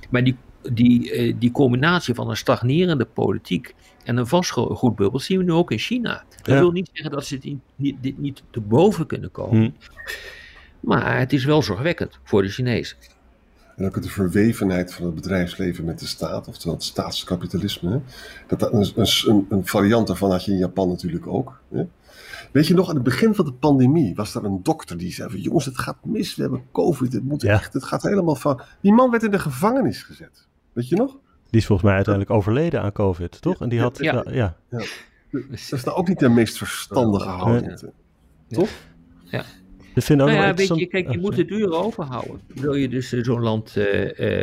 Maar 0.10 0.24
die, 0.24 0.36
die, 0.74 1.28
uh, 1.28 1.36
die 1.40 1.52
combinatie 1.52 2.14
van 2.14 2.30
een 2.30 2.38
stagnerende 2.38 3.06
politiek 3.06 3.76
en 4.04 4.18
een 4.18 4.28
vastgoedbubbel 4.28 5.20
zien 5.20 5.38
we 5.38 5.44
nu 5.44 5.52
ook 5.52 5.72
in 5.72 5.80
China. 5.80 6.24
Dat 6.38 6.56
ja. 6.56 6.60
wil 6.60 6.72
niet 6.72 6.90
zeggen 6.94 7.16
dat 7.16 7.26
ze 7.26 7.38
dit 7.38 7.58
niet, 7.76 7.96
dit 8.02 8.18
niet 8.18 8.44
te 8.52 8.62
boven 8.62 9.06
kunnen 9.06 9.32
komen. 9.32 9.64
Hm. 9.64 9.70
Maar 10.80 11.20
het 11.20 11.34
is 11.34 11.46
wel 11.46 11.62
zorgwekkend 11.62 12.20
voor 12.24 12.42
de 12.42 12.50
Chinezen. 12.50 12.98
En 13.76 13.86
ook 13.86 14.02
de 14.02 14.10
verwevenheid 14.10 14.94
van 14.94 15.06
het 15.06 15.16
bedrijfsleven 15.16 15.86
met 15.86 16.00
de 16.00 16.06
staat, 16.06 16.48
oftewel 16.48 16.76
het 16.76 16.84
staatskapitalisme. 16.84 18.02
Dat, 18.48 18.60
dat 18.60 18.74
een, 18.74 19.08
een, 19.26 19.46
een, 19.50 19.66
variant 19.68 20.08
daarvan 20.08 20.32
had 20.32 20.46
je 20.46 20.52
in 20.52 20.58
Japan 20.58 20.88
natuurlijk 20.90 21.28
ook. 21.28 21.62
Hè? 21.70 21.88
Weet 22.52 22.68
je 22.68 22.74
nog, 22.74 22.90
aan 22.90 22.96
het 22.96 23.04
begin 23.04 23.36
van 23.36 23.46
de 23.46 23.54
pandemie 23.54 24.16
was 24.16 24.36
er 24.36 24.46
een 24.46 24.64
dokter 24.64 24.98
die 24.98 25.14
zei 25.14 25.30
van 25.30 25.40
jongens, 25.40 25.66
het 25.66 25.78
gaat 25.78 25.98
mis, 26.04 26.36
we 26.36 26.42
hebben 26.42 26.64
covid, 26.72 27.14
het 27.14 27.24
moet 27.24 27.42
ja. 27.42 27.54
echt, 27.54 27.74
het 27.74 27.84
gaat 27.84 28.04
helemaal 28.04 28.36
van... 28.36 28.62
Die 28.82 28.94
man 28.94 29.12
werd 29.12 29.24
in 29.24 29.32
de 29.32 29.40
gevangenis 29.40 30.04
gezet. 30.04 30.48
Weet 30.74 30.90
je 30.90 30.96
nog? 30.96 31.18
Die 31.50 31.60
is 31.60 31.66
volgens 31.66 31.88
mij 31.88 31.96
uiteindelijk 31.96 32.36
overleden 32.36 32.82
aan 32.82 32.92
covid, 32.92 33.42
toch? 33.42 33.62
En 33.62 33.70
die 33.70 33.80
had... 33.80 33.98
Ja. 33.98 34.24
ja. 34.26 34.58
ja. 34.70 34.86
Dat 35.32 35.44
is 35.52 35.84
nou 35.84 35.98
ook 35.98 36.08
niet 36.08 36.20
de 36.20 36.30
meest 36.30 36.58
verstandige 36.58 37.30
houding. 37.30 37.92
Toch? 38.48 38.70
Ja. 39.24 39.44
Nou 40.08 40.32
ja, 40.32 40.54
weet 40.54 40.78
je, 40.78 40.86
kijk, 40.86 41.12
je 41.12 41.18
moet 41.18 41.36
de 41.36 41.46
deuren 41.46 41.78
open 41.78 42.06
houden. 42.06 42.42
Wil 42.48 42.74
je 42.74 42.90
dus 42.90 43.14
uh, 43.14 43.24
zo'n 43.24 43.42
land 43.42 43.76
uh, 43.78 44.40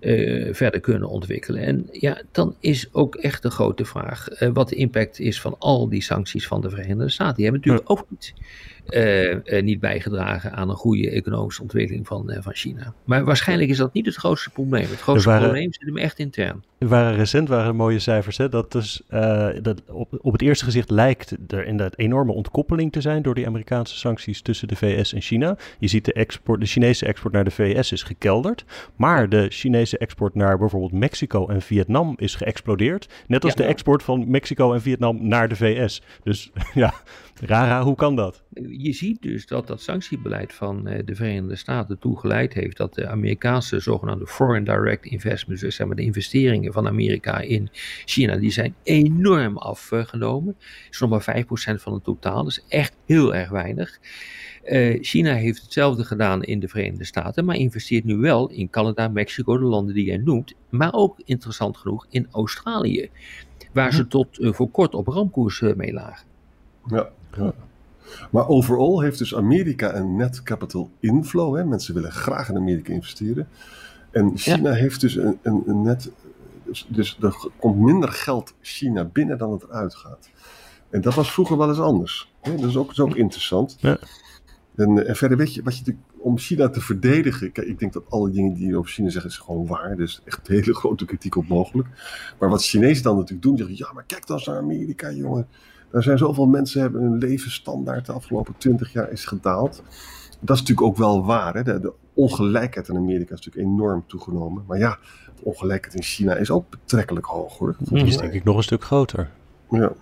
uh, 0.00 0.54
verder 0.54 0.80
kunnen 0.80 1.08
ontwikkelen? 1.08 1.62
En 1.62 1.88
ja, 1.92 2.22
dan 2.32 2.56
is 2.60 2.88
ook 2.92 3.14
echt 3.14 3.42
de 3.42 3.50
grote 3.50 3.84
vraag 3.84 4.28
wat 4.52 4.68
de 4.68 4.76
impact 4.76 5.18
is 5.18 5.40
van 5.40 5.56
al 5.58 5.88
die 5.88 6.02
sancties 6.02 6.46
van 6.46 6.60
de 6.60 6.70
Verenigde 6.70 7.08
Staten. 7.08 7.34
Die 7.34 7.44
hebben 7.44 7.62
natuurlijk 7.62 7.90
ook 7.90 8.06
niet 8.10 8.34
niet 9.62 9.80
bijgedragen 9.80 10.52
aan 10.52 10.68
een 10.68 10.76
goede 10.76 11.10
economische 11.10 11.62
ontwikkeling 11.62 12.06
van, 12.06 12.30
uh, 12.30 12.36
van 12.40 12.54
China. 12.54 12.92
Maar 13.04 13.24
waarschijnlijk 13.24 13.70
is 13.70 13.76
dat 13.76 13.92
niet 13.92 14.06
het 14.06 14.14
grootste 14.14 14.50
probleem. 14.50 14.90
Het 14.90 15.00
grootste 15.00 15.28
waren, 15.28 15.44
probleem 15.44 15.72
zit 15.72 15.86
hem 15.86 15.96
echt 15.96 16.18
intern. 16.18 16.64
Er 16.78 16.88
waren 16.88 17.16
recent 17.16 17.48
waren 17.48 17.76
mooie 17.76 17.98
cijfers. 17.98 18.36
Hè, 18.36 18.48
dat 18.48 18.72
dus, 18.72 19.02
dat 19.62 19.82
op, 19.86 20.18
op 20.20 20.32
het 20.32 20.42
eerste 20.42 20.64
gezicht 20.64 20.90
lijkt 20.90 21.36
er 21.48 21.66
inderdaad 21.66 21.98
enorme 21.98 22.32
ontkoppeling 22.32 22.92
te 22.92 23.00
zijn 23.00 23.22
door 23.22 23.34
die 23.34 23.46
Amerikaanse 23.46 23.96
sancties 23.96 24.42
tussen 24.42 24.68
de 24.68 24.76
VS 24.76 25.12
en 25.12 25.20
China. 25.20 25.56
Je 25.78 25.88
ziet 25.88 26.04
de, 26.04 26.12
export, 26.12 26.60
de 26.60 26.66
Chinese 26.66 27.06
export 27.06 27.34
naar 27.34 27.44
de 27.44 27.50
VS 27.50 27.92
is 27.92 28.02
gekelderd. 28.02 28.64
Maar 28.96 29.28
de 29.28 29.46
Chinese 29.48 29.98
export 29.98 30.34
naar 30.34 30.58
bijvoorbeeld 30.58 30.92
Mexico 30.92 31.48
en 31.48 31.62
Vietnam 31.62 32.14
is 32.16 32.34
geëxplodeerd. 32.34 33.08
Net 33.26 33.44
als 33.44 33.52
ja, 33.52 33.62
de 33.62 33.68
export 33.68 34.02
van 34.02 34.30
Mexico 34.30 34.72
en 34.72 34.82
Vietnam 34.82 35.28
naar 35.28 35.48
de 35.48 35.56
VS. 35.56 36.02
Dus 36.22 36.50
ja, 36.74 36.94
Rara, 37.40 37.82
hoe 37.82 37.94
kan 37.94 38.16
dat? 38.16 38.42
Je 38.68 38.92
ziet 38.92 39.22
dus 39.22 39.46
dat 39.46 39.66
dat 39.66 39.80
sanctiebeleid 39.80 40.52
van 40.52 40.84
de 40.84 41.14
Verenigde 41.14 41.56
Staten 41.56 41.98
toegeleid 41.98 42.54
heeft 42.54 42.76
dat 42.76 42.94
de 42.94 43.08
Amerikaanse 43.08 43.80
zogenaamde 43.80 44.26
foreign 44.26 44.64
direct 44.64 45.04
investments, 45.04 45.62
dus 45.62 45.76
zeg 45.76 45.86
maar 45.86 45.96
de 45.96 46.02
investeringen 46.02 46.72
van 46.72 46.86
Amerika 46.86 47.38
in 47.38 47.68
China, 48.04 48.36
die 48.36 48.50
zijn 48.50 48.74
enorm 48.82 49.56
afgenomen. 49.56 50.54
Dat 50.58 50.90
is 50.90 50.98
nog 50.98 51.10
maar 51.10 51.44
5% 51.44 51.82
van 51.82 51.92
het 51.92 52.04
totaal, 52.04 52.42
dat 52.42 52.52
is 52.52 52.64
echt 52.68 52.96
heel 53.06 53.34
erg 53.34 53.50
weinig. 53.50 53.98
Uh, 54.64 54.98
China 55.02 55.34
heeft 55.34 55.62
hetzelfde 55.62 56.04
gedaan 56.04 56.42
in 56.42 56.60
de 56.60 56.68
Verenigde 56.68 57.04
Staten, 57.04 57.44
maar 57.44 57.56
investeert 57.56 58.04
nu 58.04 58.16
wel 58.16 58.50
in 58.50 58.70
Canada, 58.70 59.08
Mexico, 59.08 59.58
de 59.58 59.64
landen 59.64 59.94
die 59.94 60.04
jij 60.04 60.16
noemt, 60.16 60.54
maar 60.68 60.92
ook 60.92 61.20
interessant 61.24 61.76
genoeg 61.76 62.06
in 62.10 62.26
Australië, 62.30 63.10
waar 63.72 63.92
ze 63.92 64.06
tot 64.06 64.38
uh, 64.38 64.52
voor 64.52 64.70
kort 64.70 64.94
op 64.94 65.06
ramkoers 65.06 65.60
uh, 65.60 65.74
mee 65.74 65.92
lagen. 65.92 66.26
Ja, 66.86 67.10
ja. 67.38 67.52
Maar 68.30 68.48
overal 68.48 69.00
heeft 69.00 69.18
dus 69.18 69.34
Amerika 69.34 69.94
een 69.94 70.16
net 70.16 70.42
capital 70.42 70.90
inflow. 71.00 71.56
Hè? 71.56 71.64
Mensen 71.64 71.94
willen 71.94 72.12
graag 72.12 72.48
in 72.48 72.56
Amerika 72.56 72.92
investeren. 72.92 73.48
En 74.10 74.38
China 74.38 74.72
heeft 74.72 75.00
dus 75.00 75.16
een, 75.16 75.38
een, 75.42 75.62
een 75.66 75.82
net. 75.82 76.10
Dus, 76.64 76.86
dus, 76.88 77.18
er 77.20 77.48
komt 77.56 77.78
minder 77.78 78.08
geld 78.08 78.54
China 78.60 79.04
binnen 79.04 79.38
dan 79.38 79.52
het 79.52 79.62
eruit 79.62 79.94
gaat. 79.94 80.28
En 80.90 81.00
dat 81.00 81.14
was 81.14 81.32
vroeger 81.32 81.56
wel 81.56 81.68
eens 81.68 81.80
anders. 81.80 82.32
Hè? 82.40 82.56
Dat, 82.56 82.68
is 82.68 82.76
ook, 82.76 82.86
dat 82.86 83.06
is 83.06 83.12
ook 83.12 83.18
interessant. 83.18 83.76
Ja. 83.80 83.98
En, 84.76 85.06
en, 85.06 85.16
verder 85.16 85.36
weet 85.36 85.54
je, 85.54 85.62
wat 85.62 85.78
je 85.78 85.96
om 86.18 86.38
China 86.38 86.68
te 86.68 86.80
verdedigen. 86.80 87.52
Kijk, 87.52 87.66
ik 87.66 87.78
denk 87.78 87.92
dat 87.92 88.04
alle 88.08 88.30
dingen 88.30 88.54
die 88.54 88.66
je 88.66 88.76
over 88.76 88.90
China 88.90 89.10
zeggen, 89.10 89.30
is 89.30 89.38
gewoon 89.38 89.66
waar. 89.66 89.96
Dus 89.96 90.20
echt 90.24 90.46
hele 90.46 90.74
grote 90.74 91.04
kritiek 91.04 91.36
op 91.36 91.48
mogelijk. 91.48 91.88
Maar 92.38 92.48
wat 92.48 92.64
Chinezen 92.64 93.02
dan 93.02 93.16
natuurlijk 93.16 93.42
doen, 93.42 93.56
zeggen: 93.56 93.76
ja, 93.76 93.92
maar 93.92 94.04
kijk 94.06 94.26
dan 94.26 94.36
eens 94.36 94.46
naar 94.46 94.56
Amerika, 94.56 95.10
jongen. 95.10 95.48
Er 95.90 96.02
zijn 96.02 96.18
zoveel 96.18 96.46
mensen 96.46 96.80
hebben 96.80 97.02
hun 97.02 97.18
levensstandaard 97.18 98.06
de 98.06 98.12
afgelopen 98.12 98.54
twintig 98.58 98.92
jaar 98.92 99.10
is 99.10 99.24
gedaald. 99.24 99.82
Dat 100.40 100.56
is 100.56 100.60
natuurlijk 100.60 100.86
ook 100.86 100.96
wel 100.96 101.24
waar. 101.24 101.54
Hè? 101.54 101.62
De, 101.62 101.92
ongelijkheid 102.14 102.88
in 102.88 102.96
Amerika 102.96 103.34
is 103.34 103.44
natuurlijk 103.44 103.74
enorm 103.74 104.04
toegenomen. 104.06 104.64
Maar 104.66 104.78
ja, 104.78 104.98
de 105.36 105.44
ongelijkheid 105.44 105.94
in 105.94 106.02
China 106.02 106.34
is 106.34 106.50
ook 106.50 106.70
betrekkelijk 106.70 107.26
hoog 107.26 107.58
hoor. 107.58 107.76
Die 107.78 108.06
is 108.06 108.16
denk 108.16 108.32
ik 108.32 108.44
nog 108.44 108.56
een 108.56 108.62
stuk 108.62 108.84
groter. 108.84 109.30
Ja. 109.70 109.92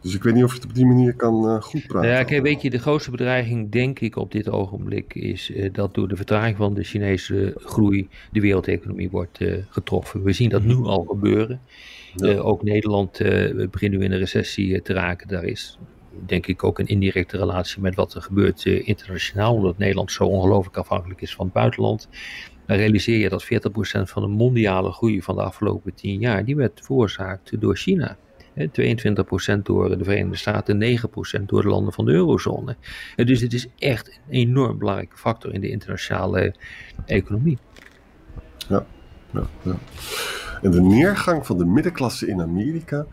Dus 0.00 0.14
ik 0.14 0.22
weet 0.22 0.34
niet 0.34 0.44
of 0.44 0.50
je 0.50 0.56
het 0.56 0.68
op 0.68 0.74
die 0.74 0.86
manier 0.86 1.14
kan 1.14 1.44
uh, 1.44 1.62
goed 1.62 1.86
praten. 1.86 2.10
Ja, 2.10 2.22
kijk, 2.22 2.42
weet 2.42 2.62
je, 2.62 2.70
de 2.70 2.78
grootste 2.78 3.10
bedreiging, 3.10 3.70
denk 3.70 4.00
ik, 4.00 4.16
op 4.16 4.32
dit 4.32 4.48
ogenblik 4.48 5.14
is 5.14 5.50
uh, 5.50 5.72
dat 5.72 5.94
door 5.94 6.08
de 6.08 6.16
vertraging 6.16 6.56
van 6.56 6.74
de 6.74 6.84
Chinese 6.84 7.54
groei 7.56 8.08
de 8.32 8.40
wereldeconomie 8.40 9.10
wordt 9.10 9.40
uh, 9.40 9.54
getroffen. 9.68 10.22
We 10.22 10.32
zien 10.32 10.48
dat 10.48 10.62
nu 10.62 10.74
al 10.74 11.04
gebeuren. 11.08 11.60
Ja. 12.14 12.36
ook 12.36 12.62
Nederland 12.62 13.18
begint 13.70 13.92
nu 13.92 14.04
in 14.04 14.12
een 14.12 14.18
recessie 14.18 14.82
te 14.82 14.92
raken. 14.92 15.28
Daar 15.28 15.44
is, 15.44 15.78
denk 16.26 16.46
ik, 16.46 16.64
ook 16.64 16.78
een 16.78 16.86
indirecte 16.86 17.36
relatie 17.36 17.80
met 17.80 17.94
wat 17.94 18.14
er 18.14 18.22
gebeurt 18.22 18.64
internationaal, 18.64 19.54
omdat 19.54 19.78
Nederland 19.78 20.12
zo 20.12 20.24
ongelooflijk 20.24 20.76
afhankelijk 20.76 21.20
is 21.20 21.34
van 21.34 21.44
het 21.44 21.54
buitenland. 21.54 22.08
Dan 22.66 22.76
realiseer 22.76 23.18
je 23.18 23.28
dat 23.28 23.44
40% 23.44 23.48
van 24.02 24.22
de 24.22 24.28
mondiale 24.28 24.92
groei 24.92 25.22
van 25.22 25.34
de 25.34 25.42
afgelopen 25.42 25.94
10 25.94 26.20
jaar, 26.20 26.44
die 26.44 26.56
werd 26.56 26.80
veroorzaakt 26.82 27.60
door 27.60 27.76
China. 27.76 28.16
22% 28.68 29.62
door 29.62 29.98
de 29.98 30.04
Verenigde 30.04 30.36
Staten, 30.36 30.98
9% 31.40 31.42
door 31.46 31.62
de 31.62 31.68
landen 31.68 31.92
van 31.92 32.04
de 32.04 32.12
eurozone. 32.12 32.76
Dus 33.16 33.40
het 33.40 33.52
is 33.52 33.66
echt 33.78 34.08
een 34.08 34.34
enorm 34.34 34.78
belangrijke 34.78 35.16
factor 35.16 35.54
in 35.54 35.60
de 35.60 35.70
internationale 35.70 36.54
economie. 37.06 37.58
Ja, 38.68 38.86
ja, 39.30 39.42
ja. 39.62 39.76
En 40.62 40.70
de 40.70 40.80
neergang 40.80 41.46
van 41.46 41.58
de 41.58 41.64
middenklasse 41.64 42.26
in 42.26 42.40
Amerika 42.40 43.06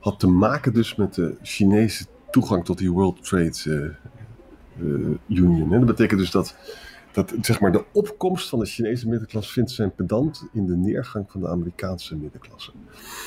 had 0.00 0.18
te 0.20 0.26
maken 0.26 0.72
dus 0.72 0.94
met 0.94 1.14
de 1.14 1.36
Chinese 1.42 2.04
toegang 2.30 2.64
tot 2.64 2.78
die 2.78 2.92
World 2.92 3.24
Trade 3.24 3.94
uh, 4.78 5.08
Union. 5.28 5.70
Dat 5.70 5.86
betekent 5.86 6.20
dus 6.20 6.30
dat 6.30 6.56
dat 7.16 7.34
zeg 7.40 7.60
maar, 7.60 7.72
de 7.72 7.84
opkomst 7.92 8.48
van 8.48 8.58
de 8.58 8.66
Chinese 8.66 9.08
middenklasse 9.08 9.52
vindt 9.52 9.70
zijn 9.70 9.94
pedant 9.94 10.46
in 10.52 10.66
de 10.66 10.76
neergang 10.76 11.30
van 11.30 11.40
de 11.40 11.48
Amerikaanse 11.48 12.16
middenklasse. 12.16 12.72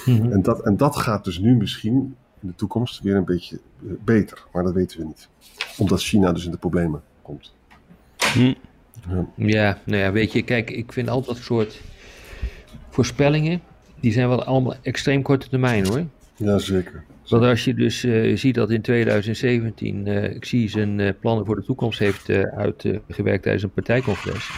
Mhm. 0.05 0.31
en, 0.31 0.41
dat, 0.41 0.65
en 0.65 0.77
dat 0.77 0.95
gaat 0.95 1.23
dus 1.23 1.39
nu 1.39 1.55
misschien 1.55 2.15
in 2.41 2.47
de 2.47 2.55
toekomst 2.55 3.01
weer 3.01 3.15
een 3.15 3.25
beetje 3.25 3.59
eh, 3.81 3.91
beter, 4.03 4.45
maar 4.53 4.63
dat 4.63 4.73
weten 4.73 4.99
we 4.99 5.05
niet. 5.05 5.29
Omdat 5.77 6.01
China 6.01 6.31
dus 6.31 6.45
in 6.45 6.51
de 6.51 6.57
problemen 6.57 7.01
komt. 7.21 7.53
Mhm. 8.35 8.53
Ja. 9.09 9.25
ja, 9.35 9.79
nou 9.85 10.01
ja, 10.01 10.11
weet 10.11 10.31
je, 10.31 10.41
kijk, 10.41 10.69
ik 10.69 10.93
vind 10.93 11.09
altijd 11.09 11.35
dat 11.35 11.45
soort 11.45 11.81
voorspellingen, 12.89 13.61
die 13.99 14.11
zijn 14.11 14.27
wel 14.27 14.43
allemaal 14.43 14.75
extreem 14.81 15.21
korte 15.21 15.49
termijn 15.49 15.87
hoor. 15.87 16.05
Ja, 16.39 16.57
zeker. 16.57 17.03
Want 17.27 17.43
als 17.43 17.63
je 17.63 17.73
dus 17.73 18.03
uh, 18.03 18.37
ziet 18.37 18.55
dat 18.55 18.71
in 18.71 18.81
2017 18.81 20.05
uh, 20.05 20.39
Xi 20.39 20.69
zijn 20.69 20.99
uh, 20.99 21.09
plannen 21.19 21.45
voor 21.45 21.55
de 21.55 21.63
toekomst 21.63 21.99
heeft 21.99 22.29
uitgewerkt 22.29 23.43
tijdens 23.43 23.63
een 23.63 23.71
partijcongres. 23.71 24.49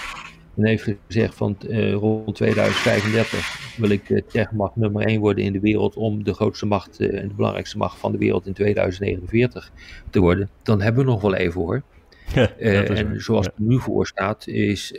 En 0.55 0.65
heeft 0.65 0.88
gezegd 1.07 1.35
van 1.35 1.57
rond 1.93 2.35
2035 2.35 3.75
wil 3.77 3.89
ik 3.89 4.23
techmacht 4.27 4.75
nummer 4.75 5.05
1 5.05 5.19
worden 5.19 5.43
in 5.43 5.53
de 5.53 5.59
wereld 5.59 5.95
om 5.95 6.23
de 6.23 6.33
grootste 6.33 6.65
macht 6.65 7.00
en 7.00 7.27
de 7.27 7.33
belangrijkste 7.33 7.77
macht 7.77 8.00
van 8.00 8.11
de 8.11 8.17
wereld 8.17 8.45
in 8.47 8.53
2049 8.53 9.71
te 10.09 10.19
worden. 10.19 10.50
Dan 10.63 10.81
hebben 10.81 11.05
we 11.05 11.11
nog 11.11 11.21
wel 11.21 11.35
even 11.35 11.61
hoor. 11.61 11.81
Ja, 12.33 12.51
en 12.57 13.21
zoals 13.21 13.45
het 13.45 13.59
nu 13.59 13.79
voor 13.79 14.07
staat 14.07 14.47
is 14.47 14.93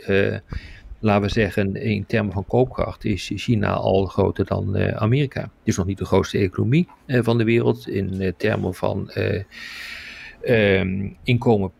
laten 1.03 1.21
we 1.21 1.29
zeggen, 1.29 1.75
in 1.75 2.05
termen 2.05 2.33
van 2.33 2.45
koopkracht 2.45 3.05
is 3.05 3.31
China 3.35 3.73
al 3.73 4.05
groter 4.05 4.45
dan 4.45 4.77
uh, 4.77 4.87
Amerika. 4.87 5.41
Het 5.41 5.49
is 5.63 5.77
nog 5.77 5.85
niet 5.85 5.97
de 5.97 6.05
grootste 6.05 6.37
economie 6.37 6.87
uh, 7.05 7.23
van 7.23 7.37
de 7.37 7.43
wereld 7.43 7.87
in 7.87 8.21
uh, 8.21 8.31
termen 8.37 8.73
van 8.73 9.11
um, 10.45 11.17
inkomen 11.23 11.71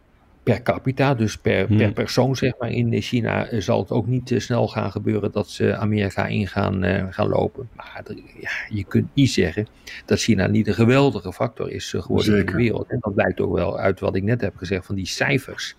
per 0.43 0.61
capita, 0.61 1.13
dus 1.13 1.37
per, 1.37 1.67
hmm. 1.67 1.77
per 1.77 1.91
persoon 1.91 2.35
zeg 2.35 2.53
maar 2.59 2.71
in 2.71 3.01
China, 3.01 3.47
zal 3.51 3.79
het 3.79 3.91
ook 3.91 4.07
niet 4.07 4.33
snel 4.37 4.67
gaan 4.67 4.91
gebeuren 4.91 5.31
dat 5.31 5.49
ze 5.49 5.75
Amerika 5.75 6.25
in 6.25 6.47
gaan, 6.47 6.83
gaan 7.13 7.27
lopen. 7.27 7.69
Maar 7.75 8.03
ja, 8.39 8.49
je 8.69 8.83
kunt 8.83 9.07
niet 9.13 9.29
zeggen 9.29 9.67
dat 10.05 10.19
China 10.19 10.47
niet 10.47 10.67
een 10.67 10.73
geweldige 10.73 11.33
factor 11.33 11.71
is 11.71 11.93
geworden 11.97 12.39
in 12.39 12.45
de 12.45 12.55
wereld. 12.55 12.89
En 12.89 12.97
dat 12.99 13.13
blijkt 13.13 13.41
ook 13.41 13.53
wel 13.53 13.79
uit 13.79 13.99
wat 13.99 14.15
ik 14.15 14.23
net 14.23 14.41
heb 14.41 14.55
gezegd 14.55 14.85
van 14.85 14.95
die 14.95 15.07
cijfers 15.07 15.75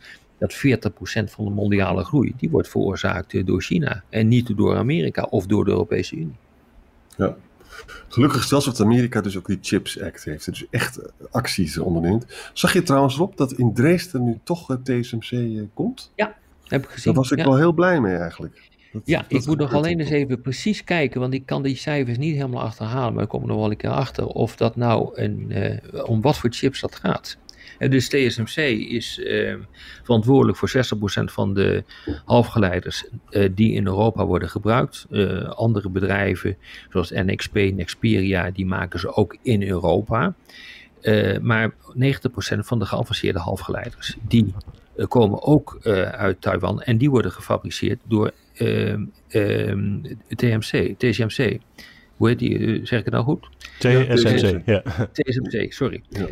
dat 0.46 0.92
40% 0.92 1.30
van 1.30 1.44
de 1.44 1.50
mondiale 1.50 2.04
groei, 2.04 2.32
die 2.36 2.50
wordt 2.50 2.68
veroorzaakt 2.68 3.46
door 3.46 3.62
China 3.62 4.02
en 4.08 4.28
niet 4.28 4.56
door 4.56 4.76
Amerika 4.76 5.22
of 5.22 5.46
door 5.46 5.64
de 5.64 5.70
Europese 5.70 6.16
Unie. 6.16 6.36
Ja. 7.16 7.36
Gelukkig 8.08 8.44
zelfs 8.44 8.64
dat 8.64 8.80
Amerika 8.80 9.20
dus 9.20 9.36
ook 9.36 9.46
die 9.46 9.58
Chips 9.60 10.02
Act 10.02 10.24
heeft, 10.24 10.44
dus 10.44 10.66
echt 10.70 11.00
acties 11.30 11.78
onderneemt. 11.78 12.26
Zag 12.52 12.72
je 12.72 12.82
trouwens 12.82 13.18
op 13.18 13.36
dat 13.36 13.52
in 13.52 13.74
Dresden 13.74 14.24
nu 14.24 14.38
toch 14.42 14.66
het 14.66 14.84
TSMC 14.84 15.30
eh, 15.30 15.62
komt? 15.74 16.12
Ja, 16.14 16.36
heb 16.64 16.84
ik 16.84 16.90
gezien. 16.90 17.12
Daar 17.12 17.22
was 17.22 17.30
ik 17.30 17.44
wel 17.44 17.56
heel 17.56 17.72
blij 17.72 18.00
mee 18.00 18.16
eigenlijk. 18.16 18.70
Dat, 18.92 19.02
ja, 19.04 19.24
ik 19.28 19.46
moet 19.46 19.58
nog 19.58 19.72
alleen 19.72 20.00
eens 20.00 20.10
even 20.10 20.40
precies 20.40 20.84
kijken, 20.84 21.20
want 21.20 21.34
ik 21.34 21.46
kan 21.46 21.62
die 21.62 21.76
cijfers 21.76 22.18
niet 22.18 22.34
helemaal 22.34 22.62
achterhalen, 22.62 23.14
maar 23.14 23.22
ik 23.22 23.28
kom 23.28 23.42
er 23.42 23.48
nog 23.48 23.56
wel 23.56 23.70
een 23.70 23.76
keer 23.76 23.90
achter 23.90 24.26
of 24.26 24.56
dat 24.56 24.76
nou 24.76 25.20
een, 25.20 25.50
uh, 25.50 26.08
om 26.08 26.20
wat 26.20 26.38
voor 26.38 26.50
chips 26.52 26.80
dat 26.80 26.94
gaat. 26.94 27.38
Dus 27.88 28.08
TSMC 28.08 28.56
is 28.88 29.18
uh, 29.18 29.54
verantwoordelijk 30.02 30.58
voor 30.58 30.70
60% 30.76 31.24
van 31.24 31.54
de 31.54 31.84
halfgeleiders 32.24 33.04
uh, 33.30 33.48
die 33.54 33.72
in 33.72 33.86
Europa 33.86 34.26
worden 34.26 34.48
gebruikt. 34.48 35.06
Uh, 35.10 35.48
andere 35.48 35.88
bedrijven 35.88 36.56
zoals 36.90 37.10
NXP, 37.10 37.54
Nexperia, 37.54 38.50
die 38.50 38.66
maken 38.66 39.00
ze 39.00 39.14
ook 39.14 39.36
in 39.42 39.62
Europa. 39.62 40.34
maar 41.40 41.72
90% 41.72 41.74
van 42.58 42.78
de 42.78 42.86
geavanceerde 42.86 43.38
halfgeleiders, 43.38 44.16
die 44.28 44.54
komen 45.08 45.42
ook 45.42 45.78
uit 46.10 46.40
Taiwan 46.40 46.82
en 46.82 46.98
die 46.98 47.10
worden 47.10 47.32
gefabriceerd 47.32 47.98
door 48.08 48.30
ehm, 48.54 49.04
ehm, 49.28 50.00
TMC, 50.28 50.94
TSMC. 50.98 51.58
Hoe 52.16 52.28
heet 52.28 52.38
die? 52.38 52.86
Zeg 52.86 52.98
ik 52.98 53.04
het 53.04 53.14
nou 53.14 53.24
goed? 53.24 53.48
TSMC, 53.78 54.62
ja. 54.66 54.82
TSMC, 55.12 55.72
sorry. 55.72 56.02
Ja. 56.08 56.26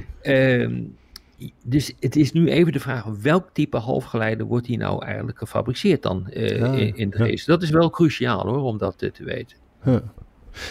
Dus 1.65 1.93
het 2.01 2.17
is 2.17 2.33
nu 2.33 2.49
even 2.49 2.73
de 2.73 2.81
vraag, 2.81 3.05
welk 3.05 3.49
type 3.53 3.77
halfgeleider 3.77 4.47
wordt 4.47 4.67
hier 4.67 4.79
nou 4.79 5.05
eigenlijk 5.05 5.39
gefabriceerd 5.39 6.03
dan 6.03 6.27
uh, 6.31 6.63
in, 6.63 6.97
in 6.97 7.11
de 7.11 7.17
race? 7.17 7.47
Dat 7.47 7.63
is 7.63 7.71
wel 7.71 7.91
cruciaal 7.91 8.47
hoor, 8.47 8.63
om 8.63 8.79
dat 8.79 9.03
uh, 9.03 9.11
te 9.11 9.25
weten. 9.25 9.57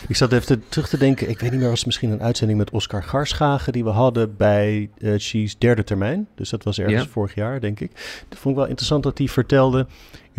Ik 0.07 0.15
zat 0.15 0.31
even 0.31 0.63
terug 0.69 0.89
te 0.89 0.97
denken, 0.97 1.29
ik 1.29 1.39
weet 1.39 1.51
niet 1.51 1.59
meer, 1.59 1.69
was 1.69 1.77
het 1.77 1.85
misschien 1.85 2.11
een 2.11 2.21
uitzending 2.21 2.59
met 2.59 2.69
Oscar 2.69 3.03
Garschagen 3.03 3.73
die 3.73 3.83
we 3.83 3.89
hadden 3.89 4.37
bij 4.37 4.89
uh, 4.97 5.47
derde 5.57 5.83
termijn. 5.83 6.27
Dus 6.35 6.49
dat 6.49 6.63
was 6.63 6.79
ergens 6.79 7.07
vorig 7.07 7.35
jaar, 7.35 7.59
denk 7.59 7.79
ik. 7.79 7.91
Dat 8.29 8.39
vond 8.39 8.53
ik 8.53 8.59
wel 8.59 8.69
interessant 8.69 9.03
dat 9.03 9.17
hij 9.17 9.27
vertelde. 9.27 9.87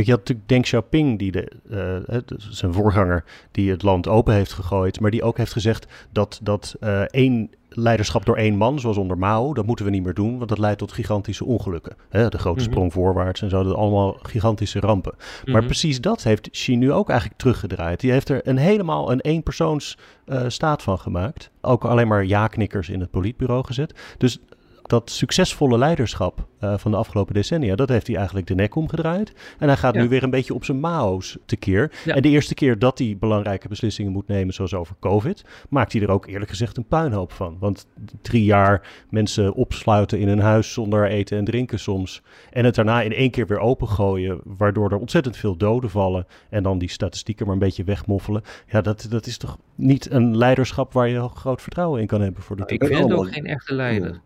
Je 0.05 0.11
had 0.11 0.21
natuurlijk 0.21 0.49
Deng 0.49 0.63
Xiaoping, 0.63 1.19
die 1.19 1.33
de, 1.33 1.53
uh, 1.71 2.19
zijn 2.37 2.73
voorganger, 2.73 3.25
die 3.51 3.71
het 3.71 3.83
land 3.83 4.09
open 4.09 4.35
heeft 4.35 4.53
gegooid, 4.53 5.01
maar 5.01 5.11
die 5.11 5.23
ook 5.23 5.37
heeft 5.37 5.53
gezegd 5.53 5.87
dat, 6.11 6.41
dat 6.43 6.77
uh, 6.81 7.01
één 7.01 7.51
leiderschap 7.77 8.25
door 8.25 8.37
één 8.37 8.57
man, 8.57 8.81
zoals 8.81 8.97
onder 8.97 9.19
Mao, 9.19 9.55
dat 9.55 9.67
moeten 9.67 9.85
we 9.85 9.91
niet 9.91 10.05
meer 10.05 10.15
doen, 10.15 10.37
want 10.37 10.49
dat 10.49 10.59
leidt 10.59 10.79
tot 10.79 10.93
gigantische 10.93 11.45
ongelukken. 11.45 11.97
Hè, 12.09 12.29
de 12.29 12.39
grote 12.39 12.61
mhm. 12.61 12.71
sprong 12.71 12.93
voorwaarts 12.93 13.43
en 13.43 13.51
zo, 13.51 13.63
dat 13.63 13.75
allemaal 13.75 14.17
gigantische 14.23 14.81
rampen. 14.81 15.15
Maar 15.45 15.57
mhm. 15.57 15.67
precies 15.67 16.01
dat 16.01 16.23
heeft 16.23 16.51
Xi 16.51 16.77
nu 16.77 16.93
ook 16.93 17.09
eigenlijk 17.09 17.41
teruggedraaid. 17.41 18.01
Die 18.01 18.11
heeft 18.11 18.29
er 18.29 18.49
een 18.49 18.57
helemaal 18.57 19.13
een 19.13 19.21
eenpersoons 19.21 19.99
uh, 20.27 20.43
staat 20.47 20.83
van 20.83 20.99
gemaakt. 20.99 21.51
Ook 21.61 21.85
alleen 21.85 22.09
maar 22.09 22.25
ja-knikkers 22.25 22.89
in 22.89 23.01
het 23.01 23.11
politbureau 23.11 23.65
gezet. 23.65 24.15
Dus 24.19 24.39
dat 24.83 25.11
succesvolle 25.11 25.79
leiderschap 25.79 26.47
uh, 26.61 26.79
van 26.79 26.91
de 26.91 26.97
afgelopen 26.97 27.35
decennia, 27.35 27.75
dat 27.75 27.89
heeft 27.89 28.07
hij 28.07 28.17
eigenlijk 28.17 28.47
de 28.47 28.55
nek 28.55 28.75
omgedraaid. 28.75 29.33
En 29.59 29.69
hij 29.69 29.77
gaat 29.77 29.95
nu 29.95 30.09
weer 30.09 30.23
een 30.23 30.31
beetje 30.31 30.55
op 30.55 30.65
zijn 30.65 30.81
mao's 30.81 31.39
tekeer. 31.47 31.93
Ja. 32.05 32.15
En 32.15 32.23
de 32.23 32.29
eerste 32.29 32.55
keer 32.55 32.79
dat 32.79 32.99
hij 32.99 33.17
belangrijke 33.21 33.69
beslissingen 33.69 34.13
moet 34.13 34.27
nemen, 34.27 34.55
zoals 34.55 34.75
over 34.75 34.97
COVID, 35.01 35.45
maakt 35.69 35.93
hij 35.93 36.03
er 36.03 36.11
ook 36.11 36.27
eerlijk 36.27 36.51
gezegd 36.51 36.77
een 36.77 36.87
puinhoop 36.87 37.33
van. 37.33 37.57
Want 37.59 37.87
drie 38.23 38.45
jaar 38.45 38.89
mensen 39.11 39.55
opsluiten 39.55 40.19
in 40.19 40.29
een 40.29 40.41
huis 40.41 40.73
zonder 40.73 41.09
eten 41.09 41.39
en 41.39 41.45
drinken 41.45 41.79
soms. 41.79 42.23
En 42.51 42.65
het 42.65 42.75
daarna 42.75 43.03
in 43.03 43.13
één 43.13 43.31
keer 43.31 43.47
weer 43.47 43.59
opengooien, 43.59 44.41
waardoor 44.45 44.91
er 44.91 44.99
ontzettend 44.99 45.37
veel 45.37 45.57
doden 45.57 45.91
vallen. 45.91 46.27
En 46.51 46.63
dan 46.63 46.79
die 46.79 46.91
statistieken 46.91 47.47
maar 47.47 47.55
een 47.55 47.61
beetje 47.61 47.85
wegmoffelen. 47.85 48.43
Ja, 48.67 48.81
dat, 48.81 49.07
dat 49.11 49.27
is 49.27 49.37
toch 49.37 49.59
niet 49.75 50.11
een 50.11 50.37
leiderschap 50.37 50.93
waar 50.93 51.09
je 51.09 51.29
groot 51.29 51.63
vertrouwen 51.63 52.01
in 52.01 52.07
kan 52.07 52.21
hebben 52.21 52.43
voor 52.43 52.57
de 52.57 52.63
nou, 52.63 52.75
Ik 52.75 52.87
vind 52.87 53.11
het 53.11 53.19
ook 53.19 53.33
geen 53.33 53.47
echte 53.47 53.75
leider. 53.75 54.21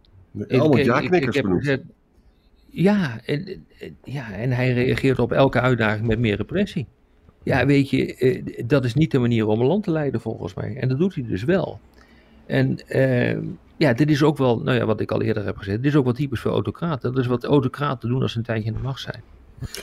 Allemaal 0.49 0.79
ja-knikkers. 0.79 1.79
Ja 2.71 3.21
en, 3.25 3.67
ja, 4.05 4.33
en 4.33 4.51
hij 4.51 4.73
reageert 4.73 5.19
op 5.19 5.33
elke 5.33 5.61
uitdaging 5.61 6.07
met 6.07 6.19
meer 6.19 6.37
repressie. 6.37 6.87
Ja, 7.43 7.67
weet 7.67 7.91
je, 7.91 8.15
eh, 8.15 8.43
dat 8.67 8.85
is 8.85 8.95
niet 8.95 9.11
de 9.11 9.19
manier 9.19 9.47
om 9.47 9.61
een 9.61 9.67
land 9.67 9.85
te 9.85 9.91
leiden 9.91 10.21
volgens 10.21 10.55
mij. 10.55 10.77
En 10.77 10.89
dat 10.89 10.99
doet 10.99 11.15
hij 11.15 11.25
dus 11.29 11.45
wel. 11.45 11.81
En 12.47 12.89
eh, 12.89 13.39
ja, 13.77 13.93
dit 13.93 14.11
is 14.11 14.23
ook 14.23 14.37
wel, 14.39 14.61
nou 14.61 14.77
ja, 14.77 14.85
wat 14.85 15.01
ik 15.01 15.11
al 15.11 15.23
eerder 15.23 15.45
heb 15.45 15.57
gezegd, 15.57 15.83
dit 15.83 15.93
is 15.93 15.99
ook 15.99 16.05
wat 16.05 16.15
typisch 16.15 16.41
voor 16.41 16.51
autocraten. 16.51 17.13
Dat 17.13 17.23
is 17.23 17.29
wat 17.29 17.45
autocraten 17.45 18.09
doen 18.09 18.23
als 18.23 18.33
ze 18.33 18.39
een 18.39 18.45
tijdje 18.45 18.69
in 18.69 18.77
de 18.77 18.83
macht 18.83 19.01
zijn. 19.01 19.23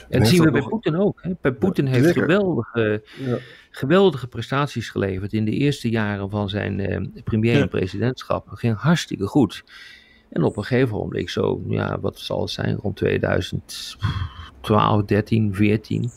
En 0.08 0.18
dat 0.18 0.28
zien 0.28 0.42
we 0.42 0.50
bij 0.50 0.62
Poetin 0.62 0.96
ook. 0.96 1.22
Hè. 1.22 1.30
Bij 1.40 1.52
Poetin 1.52 1.86
heeft 1.86 2.12
geweldige, 2.12 3.02
ja. 3.18 3.36
geweldige 3.70 4.26
prestaties 4.26 4.88
geleverd 4.88 5.32
in 5.32 5.44
de 5.44 5.50
eerste 5.50 5.88
jaren 5.88 6.30
van 6.30 6.48
zijn 6.48 6.80
eh, 6.80 7.22
premier- 7.24 7.60
en 7.60 7.68
presidentschap. 7.68 8.50
Het 8.50 8.58
ging 8.58 8.76
hartstikke 8.76 9.26
goed. 9.26 9.64
En 10.34 10.42
op 10.42 10.56
een 10.56 10.64
gegeven 10.64 10.96
moment, 10.96 11.30
zo, 11.30 11.62
ja, 11.68 12.00
wat 12.00 12.18
zal 12.18 12.40
het 12.40 12.50
zijn, 12.50 12.76
rond 12.76 12.96
2012, 12.96 15.04
13, 15.04 15.54
14 15.54 16.10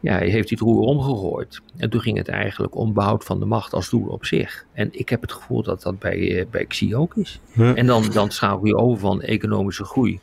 ja, 0.00 0.18
heeft 0.18 0.32
hij 0.32 0.44
het 0.48 0.60
roer 0.60 0.80
omgegooid. 0.80 1.60
En 1.76 1.90
toen 1.90 2.00
ging 2.00 2.16
het 2.16 2.28
eigenlijk 2.28 2.76
om 2.76 2.92
behoud 2.92 3.24
van 3.24 3.38
de 3.38 3.44
macht 3.44 3.72
als 3.72 3.90
doel 3.90 4.06
op 4.06 4.24
zich. 4.24 4.66
En 4.72 4.88
ik 4.92 5.08
heb 5.08 5.20
het 5.20 5.32
gevoel 5.32 5.62
dat 5.62 5.82
dat 5.82 5.98
bij, 5.98 6.18
uh, 6.18 6.44
bij 6.50 6.64
Xi 6.64 6.96
ook 6.96 7.16
is. 7.16 7.40
En 7.56 7.86
dan, 7.86 8.10
dan 8.12 8.30
schakel 8.30 8.66
je 8.66 8.76
over 8.76 9.00
van 9.00 9.22
economische 9.22 9.84
groei 9.84 10.18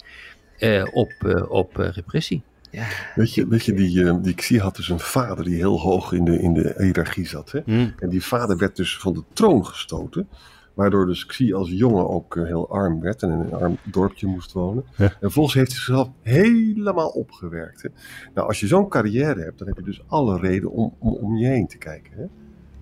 uh, 0.59 0.83
op, 0.91 1.11
uh, 1.25 1.51
op 1.51 1.75
repressie. 1.75 2.41
Ja. 2.71 2.85
Weet 3.15 3.33
je, 3.33 3.47
weet 3.47 3.65
je 3.65 3.73
die, 3.73 4.21
die 4.21 4.35
Xi 4.35 4.59
had 4.59 4.75
dus 4.75 4.89
een 4.89 4.99
vader 4.99 5.45
die 5.45 5.55
heel 5.55 5.79
hoog 5.79 6.11
in 6.11 6.25
de, 6.25 6.39
in 6.39 6.53
de 6.53 6.73
hiërarchie 6.77 7.27
zat. 7.27 7.51
Hè? 7.51 7.59
Hmm. 7.65 7.93
En 7.99 8.09
die 8.09 8.23
vader 8.23 8.57
werd 8.57 8.75
dus 8.75 8.97
van 8.97 9.13
de 9.13 9.23
troon 9.33 9.65
gestoten. 9.65 10.27
Waardoor 10.81 11.05
dus 11.05 11.25
Xi 11.25 11.53
als 11.53 11.69
jongen 11.69 12.09
ook 12.09 12.35
eh, 12.35 12.43
heel 12.43 12.69
arm 12.69 12.99
werd 12.99 13.23
en 13.23 13.31
in 13.31 13.39
een 13.39 13.53
arm 13.53 13.77
dorpje 13.83 14.27
moest 14.27 14.51
wonen. 14.51 14.83
En 14.97 15.11
vervolgens 15.19 15.55
heeft 15.55 15.71
hij 15.71 15.79
zichzelf 15.79 16.09
helemaal 16.21 17.09
opgewerkt. 17.09 17.81
Hè. 17.81 17.89
Nou, 18.33 18.47
als 18.47 18.59
je 18.59 18.67
zo'n 18.67 18.87
carrière 18.87 19.41
hebt, 19.41 19.57
dan 19.57 19.67
heb 19.67 19.77
je 19.77 19.83
dus 19.83 20.03
alle 20.07 20.39
reden 20.39 20.71
om 20.71 20.93
om, 20.99 21.13
om 21.13 21.37
je 21.37 21.47
heen 21.47 21.67
te 21.67 21.77
kijken. 21.77 22.13
Hè. 22.15 22.21
En 22.21 22.29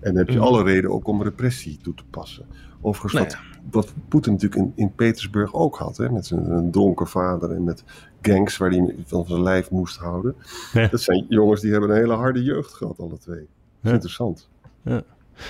dan 0.00 0.16
heb 0.16 0.28
je 0.28 0.36
mm. 0.36 0.42
alle 0.44 0.62
reden 0.62 0.90
ook 0.90 1.06
om 1.06 1.22
repressie 1.22 1.78
toe 1.82 1.94
te 1.94 2.04
passen. 2.10 2.46
Overigens, 2.80 3.12
nou 3.12 3.52
ja. 3.52 3.60
wat, 3.70 3.84
wat 3.86 3.94
Poetin 4.08 4.32
natuurlijk 4.32 4.60
in, 4.60 4.72
in 4.74 4.94
Petersburg 4.94 5.54
ook 5.54 5.76
had, 5.76 5.96
hè, 5.96 6.10
met 6.10 6.26
zijn 6.26 6.70
dronken 6.70 7.06
vader 7.06 7.50
en 7.50 7.64
met 7.64 7.84
gangs 8.20 8.56
waar 8.56 8.70
hij 8.70 8.94
van 9.04 9.24
zijn 9.26 9.42
lijf 9.42 9.70
moest 9.70 9.96
houden. 9.96 10.34
Ja. 10.72 10.86
Dat 10.88 11.00
zijn 11.00 11.26
jongens 11.28 11.60
die 11.60 11.70
hebben 11.70 11.90
een 11.90 11.96
hele 11.96 12.14
harde 12.14 12.42
jeugd 12.42 12.72
gehad, 12.72 12.98
alle 12.98 13.18
twee. 13.18 13.46
Dat 13.80 13.84
is 13.84 13.90
interessant. 13.90 14.48
Ja. 14.82 15.02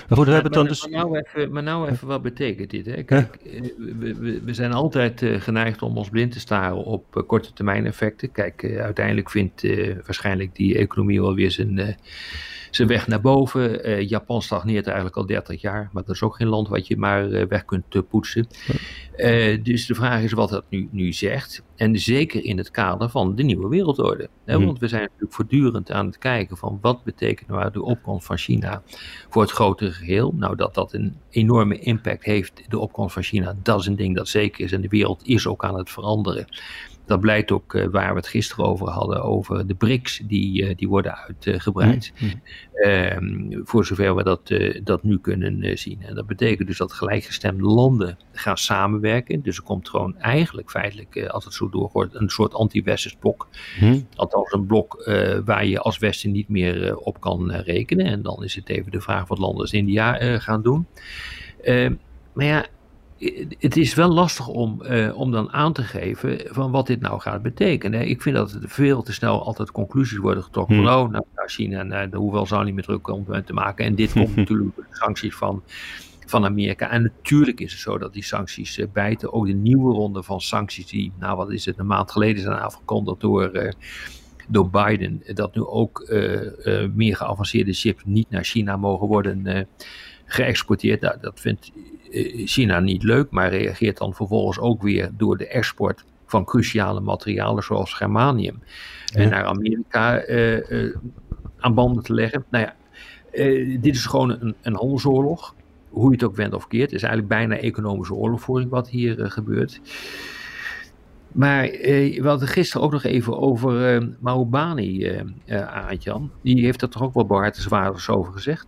Maar 0.08 0.18
goed, 0.18 0.26
we 0.26 0.32
hebben 0.32 0.52
maar, 0.52 0.64
dus... 0.64 0.88
maar, 0.88 1.00
nou 1.00 1.18
even, 1.18 1.52
maar 1.52 1.62
nou 1.62 1.88
even, 1.88 2.06
wat 2.06 2.22
betekent 2.22 2.70
dit? 2.70 2.86
Hè? 2.86 3.02
Kijk, 3.02 3.34
eh, 3.34 3.60
we, 3.76 4.40
we, 4.44 4.54
zijn 4.54 4.72
altijd 4.72 5.22
uh, 5.22 5.40
geneigd 5.40 5.82
om 5.82 5.96
ons 5.96 6.08
blind 6.08 6.32
te 6.32 6.40
staren 6.40 6.84
op 6.84 7.16
uh, 7.16 7.22
korte 7.26 7.52
termijn 7.52 7.86
effecten. 7.86 8.32
Kijk, 8.32 8.64
uiteindelijk 8.78 9.30
vindt 9.30 9.62
waarschijnlijk 10.04 10.54
die 10.54 10.78
economie 10.78 11.20
wel 11.20 11.34
weer 11.34 11.50
zijn 11.50 11.96
zijn 12.70 12.88
weg 12.88 13.06
naar 13.06 13.20
boven. 13.20 13.88
Uh, 13.88 14.08
Japan 14.08 14.42
stagneert 14.42 14.86
eigenlijk 14.86 15.16
al 15.16 15.26
30 15.26 15.60
jaar, 15.60 15.88
maar 15.92 16.02
dat 16.02 16.14
is 16.14 16.22
ook 16.22 16.36
geen 16.36 16.48
land 16.48 16.68
wat 16.68 16.86
je 16.86 16.96
maar 16.96 17.28
uh, 17.28 17.46
weg 17.46 17.64
kunt 17.64 17.94
uh, 17.94 18.02
poetsen. 18.10 18.46
dus 19.62 19.86
de 19.86 19.94
vraag 19.94 20.22
is 20.22 20.32
wat 20.32 20.50
dat 20.50 20.64
nu, 20.68 20.88
nu 20.90 21.12
zegt. 21.12 21.62
En 21.76 21.98
zeker 21.98 22.44
in 22.44 22.58
het 22.58 22.70
kader 22.70 23.10
van 23.10 23.34
de 23.34 23.42
nieuwe 23.42 23.68
wereldorde. 23.68 24.28
Hè? 24.44 24.54
Hmm. 24.54 24.64
Want 24.64 24.78
we 24.78 24.88
zijn 24.88 25.02
natuurlijk 25.02 25.32
voortdurend 25.32 25.90
aan 25.90 26.06
het 26.06 26.18
kijken 26.18 26.56
van 26.56 26.78
wat 26.80 27.04
betekent 27.04 27.48
nou 27.48 27.70
de 27.70 27.82
opkomst 27.82 28.26
van 28.26 28.38
China 28.38 28.82
voor 29.28 29.42
het 29.42 29.50
grotere 29.50 29.90
geheel. 29.90 30.34
Nou, 30.36 30.56
dat 30.56 30.74
dat 30.74 30.92
een 30.92 31.16
enorme 31.30 31.78
impact 31.78 32.24
heeft, 32.24 32.62
de 32.68 32.78
opkomst 32.78 33.14
van 33.14 33.22
China, 33.22 33.56
dat 33.62 33.80
is 33.80 33.86
een 33.86 33.96
ding 33.96 34.16
dat 34.16 34.28
zeker 34.28 34.64
is. 34.64 34.72
En 34.72 34.80
de 34.80 34.88
wereld 34.88 35.26
is 35.26 35.46
ook 35.46 35.64
aan 35.64 35.78
het 35.78 35.90
veranderen. 35.90 36.46
Dat 37.10 37.20
blijkt 37.20 37.50
ook 37.50 37.74
uh, 37.74 37.86
waar 37.86 38.10
we 38.10 38.16
het 38.16 38.28
gisteren 38.28 38.64
over 38.64 38.88
hadden, 38.88 39.22
over 39.22 39.66
de 39.66 39.74
BRICS, 39.74 40.22
die, 40.24 40.62
uh, 40.62 40.76
die 40.76 40.88
worden 40.88 41.16
uitgebreid. 41.16 42.12
Mm 42.18 42.28
-hmm. 42.28 43.60
voor 43.64 43.84
zover 43.84 44.14
we 44.14 44.22
dat, 44.22 44.50
uh, 44.50 44.80
dat 44.84 45.02
nu 45.02 45.18
kunnen 45.18 45.78
zien. 45.78 46.02
En 46.02 46.14
dat 46.14 46.26
betekent 46.26 46.68
dus 46.68 46.78
dat 46.78 46.92
gelijkgestemde 46.92 47.62
landen 47.62 48.18
gaan 48.32 48.56
samenwerken. 48.56 49.42
Dus 49.42 49.56
er 49.56 49.62
komt 49.62 49.88
gewoon 49.88 50.18
eigenlijk 50.18 50.70
feitelijk, 50.70 51.26
als 51.26 51.44
het 51.44 51.54
zo 51.54 51.68
doorgaat, 51.68 52.14
een 52.14 52.28
soort 52.28 52.54
anti-westers 52.54 53.16
blok. 53.16 53.48
Mm. 53.80 54.06
Althans 54.14 54.52
een 54.52 54.66
blok 54.66 55.02
waar 55.44 55.66
je 55.66 55.78
als 55.78 55.98
Westen 55.98 56.30
niet 56.30 56.48
meer 56.48 56.96
op 56.96 57.20
kan 57.20 57.52
rekenen. 57.52 58.06
En 58.06 58.22
dan 58.22 58.44
is 58.44 58.54
het 58.54 58.68
even 58.68 58.92
de 58.92 59.00
vraag 59.00 59.28
wat 59.28 59.38
landen 59.38 59.60
als 59.60 59.72
India 59.72 60.38
gaan 60.38 60.62
doen. 60.62 60.86
maar 62.32 62.46
ja, 62.46 62.66
het 63.58 63.76
is 63.76 63.94
wel 63.94 64.08
lastig 64.08 64.48
om, 64.48 64.82
uh, 64.82 65.16
om 65.16 65.30
dan 65.30 65.52
aan 65.52 65.72
te 65.72 65.82
geven 65.82 66.40
van 66.44 66.70
wat 66.70 66.86
dit 66.86 67.00
nou 67.00 67.20
gaat 67.20 67.42
betekenen. 67.42 68.08
Ik 68.08 68.22
vind 68.22 68.36
dat 68.36 68.52
er 68.52 68.60
veel 68.68 69.02
te 69.02 69.12
snel 69.12 69.44
altijd 69.44 69.70
conclusies 69.70 70.18
worden 70.18 70.42
getrokken 70.42 70.76
hmm. 70.76 70.84
van 70.84 70.94
oh, 70.94 71.10
nou, 71.10 71.24
China, 71.46 71.82
nou, 71.82 72.16
hoeveel 72.16 72.46
zou 72.46 72.64
niet 72.64 72.74
met 72.74 72.84
druk 72.84 73.08
om 73.08 73.26
te 73.44 73.52
maken. 73.52 73.84
En 73.84 73.94
dit 73.94 74.12
komt 74.18 74.36
natuurlijk 74.36 74.76
door 74.76 74.86
de 74.90 74.96
sancties 74.96 75.34
van, 75.34 75.62
van 76.26 76.44
Amerika. 76.44 76.90
En 76.90 77.02
natuurlijk 77.02 77.60
is 77.60 77.72
het 77.72 77.80
zo 77.80 77.98
dat 77.98 78.12
die 78.12 78.24
sancties 78.24 78.78
uh, 78.78 78.86
bijten. 78.92 79.32
Ook 79.32 79.46
de 79.46 79.52
nieuwe 79.52 79.94
ronde 79.94 80.22
van 80.22 80.40
sancties 80.40 80.86
die, 80.86 81.12
nou 81.18 81.36
wat 81.36 81.50
is 81.50 81.64
het, 81.64 81.78
een 81.78 81.86
maand 81.86 82.10
geleden 82.10 82.42
zijn 82.42 82.58
afgekondigd 82.58 83.20
door... 83.20 83.50
Uh, 83.52 83.70
door 84.48 84.70
Biden, 84.70 85.22
dat 85.34 85.54
nu 85.54 85.62
ook 85.62 86.12
meer 86.94 87.16
geavanceerde 87.16 87.72
chips 87.72 88.02
niet 88.04 88.30
naar 88.30 88.44
China 88.44 88.76
mogen 88.76 89.06
worden 89.06 89.66
geëxporteerd. 90.30 91.00
Nou, 91.00 91.16
dat 91.20 91.40
vindt 91.40 91.72
eh, 91.74 91.82
China 92.44 92.80
niet 92.80 93.02
leuk, 93.02 93.30
maar 93.30 93.50
reageert 93.50 93.98
dan 93.98 94.14
vervolgens 94.14 94.58
ook 94.58 94.82
weer 94.82 95.10
door 95.16 95.36
de 95.36 95.46
export 95.46 96.04
van 96.26 96.44
cruciale 96.44 97.00
materialen 97.00 97.62
zoals 97.62 97.94
germanium 97.94 98.62
en 99.14 99.28
naar 99.28 99.44
Amerika 99.44 100.26
uh, 100.26 100.70
uh, 100.70 100.96
aan 101.58 101.74
banden 101.74 102.02
te 102.02 102.14
leggen. 102.14 102.44
Nou 102.50 102.64
ja, 102.64 102.74
dit 103.80 103.94
is 103.94 104.06
gewoon 104.06 104.30
een, 104.30 104.54
een 104.62 104.74
handelsoorlog. 104.74 105.54
Hoe 105.88 106.06
je 106.08 106.14
het 106.14 106.24
ook 106.24 106.36
wendt 106.36 106.54
of 106.54 106.66
keert. 106.66 106.90
Het 106.90 106.92
is 106.92 107.02
eigenlijk 107.02 107.32
bijna 107.32 107.56
economische 107.56 108.14
oorlogvoering 108.14 108.70
wat 108.70 108.88
hier 108.88 109.30
gebeurt. 109.30 109.80
Maar 111.32 111.62
we 111.62 112.22
hadden 112.22 112.48
gisteren 112.48 112.86
ook 112.86 112.92
nog 112.92 113.04
even 113.04 113.38
over 113.38 113.94
uh, 113.94 114.08
Mahobani, 114.18 115.22
Aantjan. 115.48 116.30
Die 116.42 116.64
heeft 116.64 116.82
er 116.82 116.88
toch 116.88 117.02
ook 117.02 117.14
wel 117.14 117.26
behartenswaardigs 117.26 118.08
over 118.08 118.32
gezegd. 118.32 118.66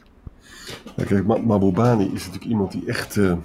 Ja, 0.96 1.04
kijk, 1.04 1.26
Mabobani 1.26 2.04
is 2.04 2.12
natuurlijk 2.12 2.44
iemand 2.44 2.72
die 2.72 2.86
echt. 2.86 3.16
Uh, 3.16 3.36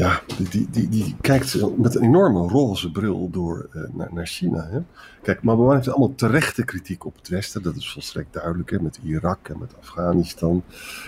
ja, 0.00 0.20
die, 0.50 0.68
die, 0.70 0.88
die, 0.88 1.16
kijkt 1.20 1.76
met 1.76 1.94
een 1.94 2.02
enorme 2.02 2.48
roze 2.48 2.90
bril 2.90 3.30
door 3.30 3.68
uh, 3.72 3.82
naar, 3.92 4.08
naar, 4.12 4.26
China. 4.26 4.68
Hè? 4.70 4.78
Kijk, 5.22 5.42
Mabobani 5.42 5.74
heeft 5.74 5.88
allemaal 5.88 6.14
terechte 6.14 6.64
kritiek 6.64 7.04
op 7.04 7.16
het 7.16 7.28
Westen. 7.28 7.62
Dat 7.62 7.76
is 7.76 7.92
volstrekt 7.92 8.32
duidelijk, 8.32 8.70
hè? 8.70 8.80
met 8.80 8.98
Irak 9.02 9.48
en 9.48 9.58
met 9.58 9.74
Afghanistan. 9.80 10.62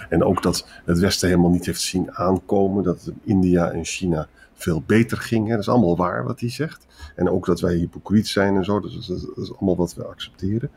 En 0.09 0.25
ook 0.25 0.42
dat 0.42 0.66
het 0.85 0.99
Westen 0.99 1.29
helemaal 1.29 1.51
niet 1.51 1.66
heeft 1.66 1.81
zien 1.81 2.14
aankomen. 2.14 2.83
Dat 2.83 3.12
India 3.25 3.71
en 3.71 3.85
China 3.85 4.29
veel 4.55 4.83
beter 4.87 5.18
ging. 5.18 5.45
Hè? 5.47 5.53
Dat 5.53 5.61
is 5.61 5.68
allemaal 5.68 5.97
waar 5.97 6.25
wat 6.25 6.40
hij 6.40 6.51
zegt. 6.51 6.87
En 7.16 7.31
ook 7.31 7.47
dat 7.47 7.61
wij 7.61 7.75
hypocriet 7.75 8.29
zijn 8.29 8.57
en 8.57 8.64
zo. 8.64 8.81
Dus 8.81 9.07
dat 9.07 9.37
is 9.37 9.53
allemaal 9.57 9.77
wat 9.77 9.95
we 9.95 10.05
accepteren. 10.05 10.71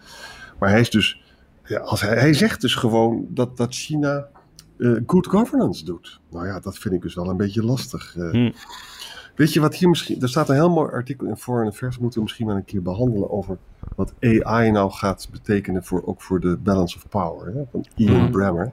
Maar 0.60 0.70
hij 0.70 0.80
is 0.80 0.90
dus 0.90 1.25
ja, 1.66 1.80
als 1.80 2.02
hij, 2.02 2.18
hij 2.18 2.34
zegt 2.34 2.62
dus 2.62 2.76
gewoon 2.76 3.26
dat, 3.30 3.58
dat 3.58 3.74
China 3.74 4.28
uh, 4.78 5.02
good 5.06 5.28
governance 5.28 5.86
doet. 5.86 6.20
Nou 6.32 6.48
ja, 6.48 6.60
dat 6.60 6.78
vind 6.78 6.94
ik 6.94 7.02
dus 7.02 7.16
wel 7.16 7.30
een 7.30 7.38
beetje 7.38 7.64
lastig. 7.64 8.16
Uh, 8.16 8.32
hmm. 8.32 8.54
Weet 9.36 9.54
je 9.54 9.60
wat 9.60 9.76
hier 9.76 9.90
misschien. 9.90 10.22
Er 10.22 10.30
staat 10.30 10.50
een 10.50 10.56
heel 10.56 10.70
mooi 10.70 10.92
artikel 10.92 11.28
in 11.28 11.38
Foreign 11.38 11.70
Affairs. 11.70 11.98
Moeten 11.98 12.18
we 12.18 12.24
misschien 12.24 12.46
maar 12.46 12.56
een 12.56 12.66
keer 12.66 12.82
behandelen. 12.82 13.32
Over 13.32 13.58
wat 13.96 14.14
AI 14.20 14.72
nou 14.72 14.92
gaat 14.92 15.28
betekenen. 15.32 15.84
Voor, 15.84 16.06
ook 16.06 16.22
voor 16.22 16.40
de 16.40 16.58
balance 16.58 16.98
of 16.98 17.10
power. 17.10 17.54
Hè, 17.54 17.64
van 17.72 17.86
Ian 17.96 18.16
hmm. 18.16 18.32
Bremmer. 18.32 18.72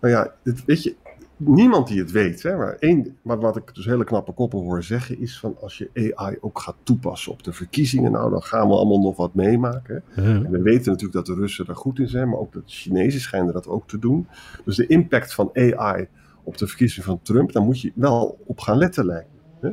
Nou 0.00 0.14
ja, 0.14 0.32
dit, 0.42 0.64
weet 0.64 0.82
je 0.82 0.96
niemand 1.36 1.88
die 1.88 1.98
het 1.98 2.10
weet. 2.10 2.42
Hè? 2.42 2.56
Maar, 2.56 2.76
één, 2.78 3.16
maar 3.22 3.38
wat 3.38 3.56
ik 3.56 3.74
dus 3.74 3.84
hele 3.84 4.04
knappe 4.04 4.32
koppen 4.32 4.58
hoor 4.58 4.82
zeggen 4.82 5.20
is 5.20 5.38
van 5.38 5.56
als 5.60 5.78
je 5.78 6.12
AI 6.14 6.36
ook 6.40 6.58
gaat 6.58 6.76
toepassen 6.82 7.32
op 7.32 7.42
de 7.42 7.52
verkiezingen, 7.52 8.12
nou 8.12 8.30
dan 8.30 8.42
gaan 8.42 8.68
we 8.68 8.74
allemaal 8.74 9.00
nog 9.00 9.16
wat 9.16 9.34
meemaken. 9.34 10.02
En 10.14 10.50
we 10.50 10.62
weten 10.62 10.90
natuurlijk 10.90 11.26
dat 11.26 11.26
de 11.26 11.34
Russen 11.34 11.66
daar 11.66 11.76
goed 11.76 11.98
in 11.98 12.08
zijn, 12.08 12.28
maar 12.28 12.38
ook 12.38 12.52
de 12.52 12.62
Chinezen 12.66 13.20
schijnen 13.20 13.52
dat 13.52 13.68
ook 13.68 13.88
te 13.88 13.98
doen. 13.98 14.26
Dus 14.64 14.76
de 14.76 14.86
impact 14.86 15.34
van 15.34 15.50
AI 15.54 16.08
op 16.42 16.58
de 16.58 16.66
verkiezingen 16.66 17.04
van 17.04 17.20
Trump, 17.22 17.52
daar 17.52 17.62
moet 17.62 17.80
je 17.80 17.92
wel 17.94 18.38
op 18.46 18.60
gaan 18.60 18.78
letten 18.78 19.04
lijken. 19.04 19.32
Hè? 19.60 19.70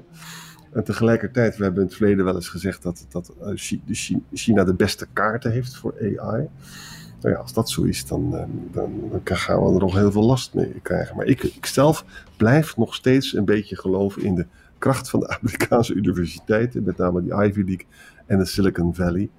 En 0.71 0.83
tegelijkertijd, 0.83 1.57
we 1.57 1.63
hebben 1.63 1.81
in 1.81 1.87
het 1.87 1.97
verleden 1.97 2.25
wel 2.25 2.35
eens 2.35 2.49
gezegd 2.49 2.83
dat, 2.83 3.05
dat 3.09 3.33
eh, 3.41 3.51
China 4.33 4.63
de 4.63 4.73
beste 4.73 5.07
kaarten 5.13 5.51
heeft 5.51 5.75
voor 5.75 5.93
AI. 6.17 6.49
Nou 7.21 7.35
ja, 7.35 7.41
als 7.41 7.53
dat 7.53 7.69
zo 7.69 7.81
is, 7.81 8.05
dan, 8.05 8.35
eh, 8.35 8.43
dan, 8.71 9.21
gaan 9.23 9.65
we 9.65 9.73
er 9.73 9.79
nog 9.79 9.95
heel 9.95 10.11
veel 10.11 10.25
last 10.25 10.53
mee 10.53 10.79
krijgen. 10.81 11.15
Maar 11.15 11.25
ik, 11.25 11.43
ik 11.43 11.65
zelf 11.65 12.05
blijf 12.37 12.77
nog 12.77 12.95
steeds 12.95 13.33
een 13.33 13.45
beetje 13.45 13.75
geloven 13.75 14.21
in 14.21 14.35
de 14.35 14.45
kracht 14.77 15.09
van 15.09 15.19
de 15.19 15.27
Amerikaanse 15.39 15.93
universiteiten, 15.93 16.83
met 16.83 16.97
name 16.97 17.21
die 17.21 17.33
Ivy 17.33 17.61
League 17.61 17.85
en 18.25 18.37
de 18.37 18.45
Silicon 18.45 18.95
Valley. 18.95 19.29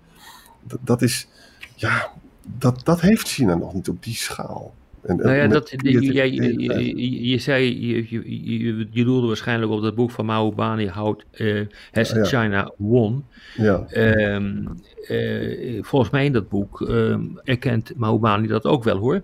Dat 0.80 1.02
is, 1.02 1.28
ja, 1.74 2.10
dat, 2.58 2.84
dat 2.84 3.00
heeft 3.00 3.28
China 3.28 3.54
nog 3.54 3.74
niet 3.74 3.88
op 3.88 4.02
die 4.02 4.14
schaal. 4.14 4.74
En, 5.02 5.16
nou 5.16 5.34
ja, 5.34 5.46
dat, 5.46 5.70
je, 5.70 6.02
je, 6.02 7.28
je, 7.28 7.38
zei, 7.38 7.86
je, 7.86 8.06
je, 8.08 8.86
je, 8.90 9.04
doelde 9.04 9.26
waarschijnlijk 9.26 9.72
op 9.72 9.82
dat 9.82 9.94
boek 9.94 10.10
van 10.10 10.26
Mao 10.26 10.52
Bani, 10.52 10.88
How 10.88 11.20
uh, 11.32 11.66
Has 11.92 12.14
China 12.22 12.72
Won? 12.76 13.24
Ja. 13.56 13.86
Um, 14.34 14.68
uh, 15.08 15.82
volgens 15.82 16.10
mij 16.10 16.24
in 16.24 16.32
dat 16.32 16.48
boek 16.48 16.80
um, 16.80 17.40
erkent 17.44 17.92
Mao 17.96 18.18
Bani 18.18 18.46
dat 18.46 18.64
ook 18.64 18.84
wel 18.84 18.96
hoor. 18.96 19.22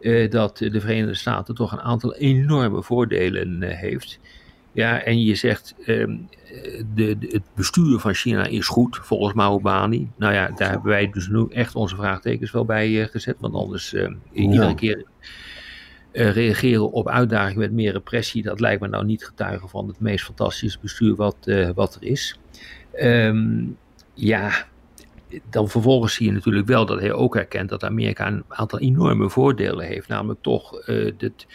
Uh, 0.00 0.30
dat 0.30 0.56
de 0.58 0.80
Verenigde 0.80 1.14
Staten 1.14 1.54
toch 1.54 1.72
een 1.72 1.80
aantal 1.80 2.14
enorme 2.14 2.82
voordelen 2.82 3.62
heeft. 3.62 4.18
Ja, 4.72 5.02
en 5.02 5.22
je 5.22 5.34
zegt, 5.34 5.74
uh, 5.78 5.86
de, 6.94 7.18
de, 7.18 7.28
het 7.30 7.42
bestuur 7.54 7.98
van 7.98 8.14
China 8.14 8.46
is 8.46 8.66
goed, 8.66 8.98
volgens 9.02 9.34
Mao 9.34 9.60
Bani. 9.60 10.10
Nou 10.16 10.34
ja, 10.34 10.50
daar 10.50 10.70
hebben 10.70 10.90
wij 10.90 11.10
dus 11.10 11.28
nu 11.28 11.46
echt 11.48 11.74
onze 11.74 11.96
vraagtekens 11.96 12.50
wel 12.50 12.64
bij 12.64 12.88
uh, 12.88 13.04
gezet. 13.04 13.36
Want 13.38 13.54
anders 13.54 13.92
uh, 13.92 14.10
iedere 14.32 14.74
keer 14.74 15.04
uh, 16.12 16.32
reageren 16.32 16.92
op 16.92 17.08
uitdagingen 17.08 17.58
met 17.58 17.72
meer 17.72 17.92
repressie. 17.92 18.42
Dat 18.42 18.60
lijkt 18.60 18.80
me 18.80 18.88
nou 18.88 19.04
niet 19.04 19.24
getuigen 19.24 19.68
van 19.68 19.88
het 19.88 20.00
meest 20.00 20.24
fantastische 20.24 20.78
bestuur 20.82 21.14
wat, 21.14 21.50
wat 21.74 21.94
er 21.94 22.02
is. 22.02 22.38
Um, 23.02 23.76
ja, 24.14 24.66
dan 25.50 25.68
vervolgens 25.68 26.14
zie 26.14 26.26
je 26.26 26.32
natuurlijk 26.32 26.66
wel 26.66 26.86
dat 26.86 27.00
hij 27.00 27.12
ook 27.12 27.34
herkent 27.34 27.68
dat 27.68 27.84
Amerika 27.84 28.26
een 28.26 28.44
aantal 28.48 28.78
enorme 28.78 29.30
voordelen 29.30 29.86
heeft. 29.86 30.08
Namelijk 30.08 30.42
toch 30.42 30.86
het 31.18 31.46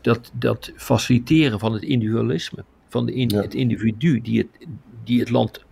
dat, 0.00 0.30
dat 0.34 0.72
faciliteren 0.76 1.58
van 1.58 1.72
het 1.72 1.82
individualisme, 1.82 2.64
van 2.88 3.06
de 3.06 3.14
in, 3.14 3.34
het 3.34 3.54
individu 3.54 4.20
die 4.20 4.38
het, 4.38 4.68
die 5.04 5.20
het 5.20 5.30
land 5.30 5.64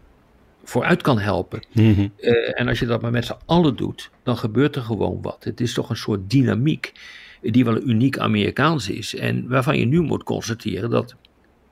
vooruit 0.65 1.03
kan 1.03 1.19
helpen. 1.19 1.61
Mhm. 1.73 2.09
Eh, 2.17 2.61
en 2.61 2.69
als 2.69 2.79
je 2.79 2.87
dat 2.87 3.03
maar 3.03 3.11
met 3.11 3.25
z'n 3.25 3.37
allen 3.45 3.77
doet, 3.77 4.11
dan 4.23 4.37
gebeurt 4.37 4.77
er 4.77 4.83
gewoon 4.83 5.19
wat. 5.23 5.45
Het 5.45 5.61
is 5.61 5.75
toch 5.75 5.91
een 5.91 5.97
soort 5.97 6.31
dynamiek 6.31 6.93
die 7.41 7.65
wel 7.65 7.83
uniek 7.83 8.19
Amerikaans 8.19 8.89
is. 8.89 9.15
En 9.15 9.49
waarvan 9.49 9.79
je 9.79 9.87
nu 9.87 10.01
moet 10.01 10.23
constateren 10.23 10.91
dat 10.91 11.17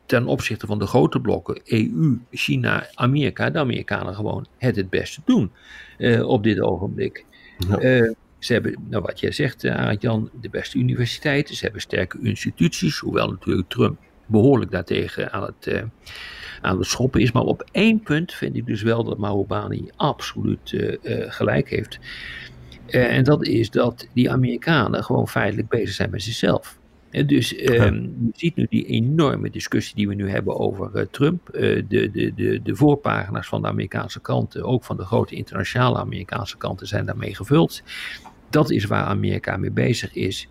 ten 0.07 0.27
opzichte 0.27 0.67
van 0.67 0.79
de 0.79 0.87
grote 0.87 1.21
blokken, 1.21 1.61
EU, 1.65 2.19
China, 2.31 2.87
Amerika, 2.95 3.51
de 3.51 3.59
Amerikanen 3.59 4.15
gewoon 4.15 4.47
het 4.59 4.77
het 4.77 4.91
beste 4.91 5.21
doen 5.25 5.51
uh, 5.99 6.29
op 6.29 6.43
dit 6.43 6.61
ogenblik. 6.61 7.25
Ja. 7.69 7.83
Uh, 7.83 8.11
ze 8.45 8.53
hebben, 8.53 8.75
nou 8.89 9.03
wat 9.03 9.21
jij 9.21 9.33
zegt, 9.33 9.65
uh, 9.65 9.93
Jan, 9.99 10.31
de 10.41 10.49
beste 10.49 10.79
universiteiten. 10.79 11.55
Ze 11.55 11.65
hebben 11.65 11.81
sterke 11.81 12.19
instituties, 12.23 12.99
hoewel 12.99 13.29
natuurlijk 13.31 13.69
Trump 13.69 13.99
behoorlijk 14.27 14.71
daartegen 14.71 15.33
aan 15.33 15.43
het, 15.43 15.67
uh, 15.67 15.83
aan 16.61 16.79
het 16.79 16.87
schoppen 16.87 17.21
is. 17.21 17.33
Maar 17.33 17.43
op 17.43 17.69
één 17.73 18.01
punt 18.01 18.33
vind 18.33 18.57
ik 18.57 18.67
dus 18.67 18.83
wel 18.83 19.05
dat 19.05 19.19
Mahobani 19.19 19.89
absoluut 19.97 20.73
uh, 20.73 20.97
gelijk 21.29 21.71
heeft. 21.71 21.99
en 22.87 23.25
dat 23.25 23.47
is 23.47 23.71
dat 23.71 24.09
die 24.13 24.31
Amerikanen 24.31 25.05
gewoon 25.05 25.29
feitelijk 25.29 25.69
bezig 25.69 25.95
zijn 25.95 26.11
met 26.11 26.23
zichzelf. 26.23 26.79
dus 27.27 27.55
ehm, 27.55 27.95
je 28.03 28.31
ziet 28.33 28.57
nu 28.57 28.67
die 28.71 28.87
enorme 28.87 29.51
discussie 29.51 29.97
die 29.97 30.09
we 30.09 30.15
nu 30.15 30.31
hebben 30.31 30.59
over 30.59 31.11
Trump. 31.11 31.49
de, 31.53 31.85
de, 31.89 32.33
de, 32.35 32.61
de 32.63 32.77
voorpagina's 32.77 33.47
van 33.47 33.63
de 33.63 33.69
Amerikaanse 33.69 34.21
kranten, 34.21 34.65
ook 34.65 34.85
van 34.85 34.97
de 34.97 35.05
grote 35.05 35.35
internationale 35.35 35.99
Amerikaanse 35.99 36.57
kanten, 36.57 36.87
zijn 36.87 37.07
daarmee 37.07 37.35
gevuld. 37.35 37.83
Dat 38.55 38.71
is 38.71 38.85
waar 38.85 39.05
Amerika 39.05 39.57
mee 39.57 39.71
bezig 39.71 40.15
is. 40.15 40.49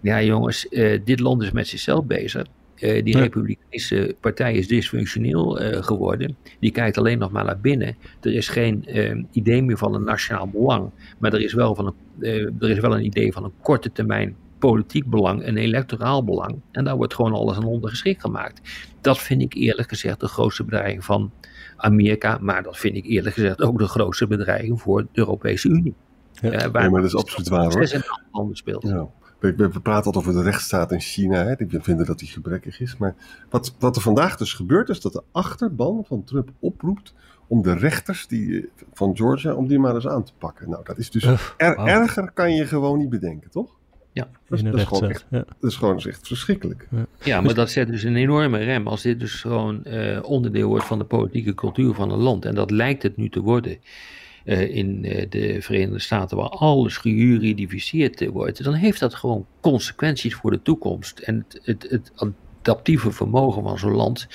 Ja, 0.00 0.22
jongens, 0.22 0.66
uh, 0.70 1.00
dit 1.04 1.20
land 1.20 1.42
is 1.42 1.50
met 1.50 1.68
zichzelf 1.68 2.04
bezig. 2.04 2.46
Uh, 2.76 3.04
die 3.04 3.16
ja. 3.16 3.20
Republikeinse 3.20 4.16
partij 4.20 4.54
is 4.54 4.68
dysfunctioneel 4.68 5.62
uh, 5.62 5.82
geworden. 5.82 6.36
Die 6.60 6.70
kijkt 6.70 6.98
alleen 6.98 7.18
nog 7.18 7.30
maar 7.30 7.44
naar 7.44 7.60
binnen. 7.60 7.96
Er 8.20 8.34
is 8.34 8.48
geen 8.48 8.84
idee 9.32 9.62
meer 9.62 9.76
van 9.76 9.94
een 9.94 10.04
nationaal 10.04 10.48
belang. 10.48 10.90
Maar 11.18 11.32
er 11.32 11.40
is, 11.40 11.52
wel 11.52 11.74
van 11.74 11.94
een, 12.20 12.54
er 12.60 12.70
is 12.70 12.78
wel 12.78 12.94
een 12.94 13.04
idee 13.04 13.32
van 13.32 13.44
een 13.44 13.52
korte 13.62 13.92
termijn 13.92 14.36
politiek 14.58 15.06
belang, 15.06 15.46
een 15.46 15.56
electoraal 15.56 16.24
belang. 16.24 16.60
En 16.72 16.84
daar 16.84 16.96
wordt 16.96 17.14
gewoon 17.14 17.32
alles 17.32 17.56
aan 17.56 17.64
ondergeschikt 17.64 18.20
gemaakt. 18.20 18.60
Dat 19.00 19.18
vind 19.18 19.42
ik 19.42 19.54
eerlijk 19.54 19.88
gezegd 19.88 20.20
de 20.20 20.28
grootste 20.28 20.64
bedreiging 20.64 21.04
van 21.04 21.30
Amerika. 21.76 22.38
Maar 22.40 22.62
dat 22.62 22.78
vind 22.78 22.96
ik 22.96 23.06
eerlijk 23.06 23.34
gezegd 23.34 23.62
ook 23.62 23.78
de 23.78 23.88
grootste 23.88 24.26
bedreiging 24.26 24.80
voor 24.80 25.02
de 25.02 25.08
Europese 25.12 25.68
Unie. 25.68 25.94
Ja, 26.40 26.66
uh, 26.66 26.72
maar 26.72 26.90
dat 26.90 27.04
is 27.04 27.16
absoluut 27.16 27.48
waar 27.48 27.72
hoor. 27.72 27.82
en 27.82 28.02
landen 28.32 28.56
speelt. 28.56 28.82
Ja. 28.82 29.08
We, 29.38 29.54
we, 29.56 29.68
praten 29.68 30.04
altijd 30.04 30.16
over 30.16 30.32
de 30.32 30.42
rechtsstaat 30.42 30.92
in 30.92 31.00
China. 31.00 31.44
Hè. 31.44 31.60
Ik 31.60 31.78
vind 31.80 32.06
dat 32.06 32.18
die 32.18 32.28
gebrekkig 32.28 32.80
is. 32.80 32.96
Maar 32.96 33.14
wat, 33.50 33.74
wat 33.78 33.96
er 33.96 34.02
vandaag 34.02 34.36
dus 34.36 34.52
gebeurt, 34.52 34.88
is 34.88 35.00
dat 35.00 35.12
de 35.12 35.22
achterban 35.32 36.04
van 36.06 36.24
Trump 36.24 36.50
oproept 36.58 37.14
om 37.46 37.62
de 37.62 37.74
rechters 37.74 38.26
die, 38.26 38.68
van 38.92 39.16
Georgia, 39.16 39.54
om 39.54 39.66
die 39.66 39.78
maar 39.78 39.94
eens 39.94 40.06
aan 40.06 40.24
te 40.24 40.32
pakken. 40.38 40.70
Nou, 40.70 40.84
dat 40.84 40.98
is 40.98 41.10
dus 41.10 41.28
erger 41.56 42.30
kan 42.30 42.54
je 42.54 42.66
gewoon 42.66 42.98
niet 42.98 43.08
bedenken, 43.08 43.50
toch? 43.50 43.76
Ja, 44.12 44.28
dat, 44.48 44.74
is, 44.74 44.84
gewoon 44.84 45.10
echt, 45.10 45.26
ja. 45.30 45.44
dat 45.60 45.70
is 45.70 45.76
gewoon 45.76 45.98
echt 45.98 46.26
verschrikkelijk. 46.26 46.88
Ja. 46.90 47.06
ja, 47.22 47.40
maar 47.40 47.54
dat 47.54 47.70
zet 47.70 47.88
dus 47.88 48.02
een 48.02 48.16
enorme 48.16 48.58
rem 48.58 48.86
als 48.86 49.02
dit 49.02 49.20
dus 49.20 49.40
gewoon 49.40 49.80
uh, 49.84 50.18
onderdeel 50.22 50.68
wordt 50.68 50.84
van 50.84 50.98
de 50.98 51.04
politieke 51.04 51.54
cultuur 51.54 51.94
van 51.94 52.10
een 52.10 52.18
land. 52.18 52.44
En 52.44 52.54
dat 52.54 52.70
lijkt 52.70 53.02
het 53.02 53.16
nu 53.16 53.28
te 53.28 53.40
worden. 53.40 53.78
Eh, 54.46 54.74
in 54.74 55.04
uh, 55.04 55.26
de 55.28 55.56
Verenigde 55.62 55.98
Staten, 55.98 56.36
waar 56.36 56.48
alles 56.48 56.96
gejuridificeerd 56.96 58.26
wordt, 58.26 58.64
dan 58.64 58.74
heeft 58.74 59.00
dat 59.00 59.14
gewoon 59.14 59.46
consequenties 59.60 60.34
voor 60.34 60.50
de 60.50 60.62
toekomst. 60.62 61.18
En 61.18 61.46
het, 61.48 61.60
het, 61.62 61.86
het 61.88 62.12
adaptieve 62.62 63.12
vermogen 63.12 63.62
van 63.62 63.78
zo'n 63.78 63.94
land 63.94 64.26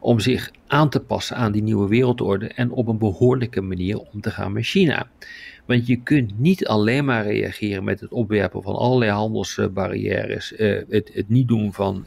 om 0.00 0.20
zich 0.20 0.50
aan 0.66 0.90
te 0.90 1.00
passen 1.00 1.36
aan 1.36 1.52
die 1.52 1.62
nieuwe 1.62 1.88
wereldorde 1.88 2.46
en 2.46 2.70
op 2.70 2.88
een 2.88 2.98
behoorlijke 2.98 3.60
manier 3.60 3.98
om 3.98 4.20
te 4.20 4.30
gaan 4.30 4.52
met 4.52 4.64
China. 4.64 5.10
Want 5.66 5.86
je 5.86 5.96
kunt 5.96 6.38
niet 6.38 6.66
alleen 6.66 7.04
maar 7.04 7.24
reageren 7.24 7.84
met 7.84 8.00
het 8.00 8.10
opwerpen 8.10 8.62
van 8.62 8.74
allerlei 8.74 9.10
handelsbarrières, 9.10 10.52
het, 10.56 11.10
het, 11.12 11.28
niet 11.28 11.48
doen 11.48 11.72
van 11.72 12.06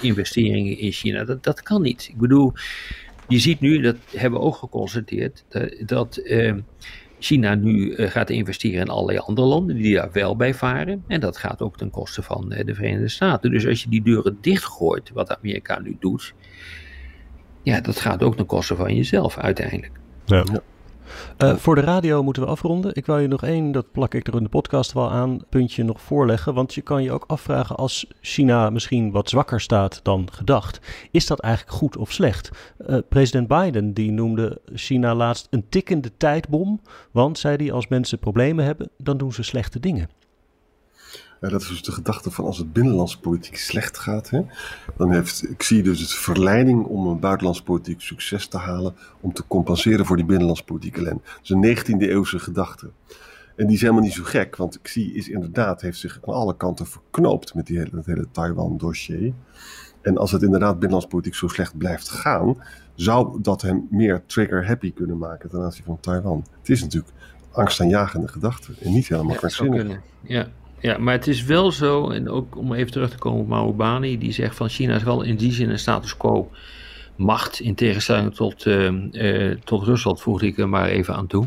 investeringen 0.00 0.78
in 0.78 0.92
China. 0.92 1.24
Dat, 1.24 1.44
dat 1.44 1.62
kan 1.62 1.82
niet. 1.82 2.08
Ik 2.10 2.16
bedoel, 2.16 2.52
je 3.28 3.38
ziet 3.38 3.60
nu, 3.60 3.80
dat 3.80 3.96
hebben 4.16 4.40
we 4.40 4.46
ook 4.46 4.56
geconstateerd, 4.56 5.44
dat 5.86 6.16
ehm, 6.16 6.60
China 7.18 7.54
nu 7.54 7.92
eh, 7.92 8.10
gaat 8.10 8.30
investeren 8.30 8.80
in 8.80 8.88
allerlei 8.88 9.18
andere 9.18 9.46
landen 9.46 9.76
die 9.76 9.94
daar 9.94 10.12
wel 10.12 10.36
bij 10.36 10.54
varen. 10.54 11.04
En 11.06 11.20
dat 11.20 11.36
gaat 11.36 11.62
ook 11.62 11.76
ten 11.76 11.90
koste 11.90 12.22
van 12.22 12.52
eh, 12.52 12.66
de 12.66 12.74
Verenigde 12.74 13.08
Staten. 13.08 13.50
Dus 13.50 13.66
als 13.66 13.82
je 13.82 13.88
die 13.88 14.02
deuren 14.02 14.38
dichtgooit, 14.40 15.10
wat 15.10 15.36
Amerika 15.36 15.78
nu 15.80 15.96
doet, 16.00 16.34
ja, 17.62 17.80
dat 17.80 18.00
gaat 18.00 18.22
ook 18.22 18.36
ten 18.36 18.46
koste 18.46 18.76
van 18.76 18.96
jezelf 18.96 19.38
uiteindelijk. 19.38 19.92
Ja. 20.24 20.44
Uh, 21.38 21.56
voor 21.56 21.74
de 21.74 21.80
radio 21.80 22.22
moeten 22.22 22.42
we 22.42 22.48
afronden. 22.48 22.94
Ik 22.94 23.06
wil 23.06 23.18
je 23.18 23.28
nog 23.28 23.42
één, 23.42 23.72
dat 23.72 23.92
plak 23.92 24.14
ik 24.14 24.26
er 24.26 24.34
in 24.34 24.42
de 24.42 24.48
podcast 24.48 24.92
wel 24.92 25.10
aan, 25.10 25.40
puntje 25.48 25.84
nog 25.84 26.00
voorleggen. 26.00 26.54
Want 26.54 26.74
je 26.74 26.80
kan 26.80 27.02
je 27.02 27.12
ook 27.12 27.24
afvragen 27.26 27.76
als 27.76 28.06
China 28.20 28.70
misschien 28.70 29.10
wat 29.10 29.28
zwakker 29.28 29.60
staat 29.60 30.00
dan 30.02 30.28
gedacht. 30.32 30.80
Is 31.10 31.26
dat 31.26 31.40
eigenlijk 31.40 31.76
goed 31.76 31.96
of 31.96 32.12
slecht? 32.12 32.50
Uh, 32.86 32.98
president 33.08 33.48
Biden 33.48 33.92
die 33.92 34.10
noemde 34.10 34.60
China 34.74 35.14
laatst 35.14 35.46
een 35.50 35.68
tikkende 35.68 36.16
tijdbom. 36.16 36.80
Want, 37.10 37.38
zei 37.38 37.56
hij, 37.56 37.72
als 37.72 37.88
mensen 37.88 38.18
problemen 38.18 38.64
hebben, 38.64 38.90
dan 38.96 39.16
doen 39.16 39.32
ze 39.32 39.42
slechte 39.42 39.80
dingen. 39.80 40.08
Ja, 41.40 41.48
dat 41.48 41.60
is 41.60 41.68
dus 41.68 41.82
de 41.82 41.92
gedachte 41.92 42.30
van 42.30 42.44
als 42.44 42.58
het 42.58 42.72
binnenlandse 42.72 43.20
politiek 43.20 43.56
slecht 43.56 43.98
gaat. 43.98 44.30
Hè, 44.30 44.40
dan 44.96 45.12
heeft, 45.12 45.50
ik 45.50 45.62
zie 45.62 45.82
dus 45.82 46.00
het 46.00 46.14
verleiding 46.14 46.84
om 46.84 47.06
een 47.06 47.20
buitenlands 47.20 47.62
politiek 47.62 48.00
succes 48.00 48.46
te 48.46 48.58
halen. 48.58 48.94
om 49.20 49.32
te 49.32 49.46
compenseren 49.46 50.06
voor 50.06 50.16
die 50.16 50.24
binnenlandse 50.24 50.64
politieke 50.64 50.98
ellende. 50.98 51.20
Dat 51.22 51.42
is 51.42 51.50
een 51.50 51.96
19e 51.98 52.00
eeuwse 52.00 52.38
gedachte. 52.38 52.90
En 53.56 53.66
die 53.66 53.74
is 53.74 53.80
helemaal 53.80 54.02
niet 54.02 54.12
zo 54.12 54.22
gek, 54.24 54.56
want 54.56 54.80
Xi 54.82 55.14
is 55.14 55.28
inderdaad, 55.28 55.80
heeft 55.80 55.98
zich 55.98 56.18
aan 56.26 56.34
alle 56.34 56.56
kanten 56.56 56.86
verknoopt 56.86 57.54
met 57.54 57.66
die 57.66 57.78
hele, 57.78 57.96
het 57.96 58.06
hele 58.06 58.26
Taiwan-dossier. 58.30 59.32
En 60.02 60.18
als 60.18 60.32
het 60.32 60.42
inderdaad 60.42 60.72
binnenlands 60.72 61.06
politiek 61.06 61.34
zo 61.34 61.48
slecht 61.48 61.78
blijft 61.78 62.08
gaan, 62.08 62.62
zou 62.94 63.40
dat 63.42 63.62
hem 63.62 63.86
meer 63.90 64.22
trigger-happy 64.26 64.92
kunnen 64.92 65.18
maken 65.18 65.50
ten 65.50 65.60
aanzien 65.60 65.84
van 65.84 66.00
Taiwan. 66.00 66.44
Het 66.58 66.68
is 66.68 66.82
natuurlijk 66.82 67.12
angstaanjagende 67.50 68.28
gedachte 68.28 68.72
en 68.80 68.92
niet 68.92 69.08
helemaal 69.08 69.36
ja. 69.40 70.00
Ja, 70.22 70.48
ja, 70.80 70.98
maar 70.98 71.14
het 71.14 71.26
is 71.26 71.42
wel 71.42 71.72
zo, 71.72 72.10
en 72.10 72.28
ook 72.28 72.56
om 72.56 72.72
even 72.72 72.92
terug 72.92 73.10
te 73.10 73.18
komen 73.18 73.40
op 73.40 73.48
Maubani, 73.48 74.18
die 74.18 74.32
zegt 74.32 74.56
van 74.56 74.68
China 74.68 74.94
is 74.94 75.02
wel 75.02 75.22
in 75.22 75.36
die 75.36 75.52
zin 75.52 75.70
een 75.70 75.78
status 75.78 76.16
quo 76.16 76.50
macht, 77.16 77.60
in 77.60 77.74
tegenstelling 77.74 78.34
tot, 78.34 78.66
uh, 78.66 79.54
tot 79.64 79.82
Rusland, 79.82 80.20
voeg 80.20 80.42
ik 80.42 80.58
er 80.58 80.68
maar 80.68 80.88
even 80.88 81.14
aan 81.14 81.26
toe. 81.26 81.46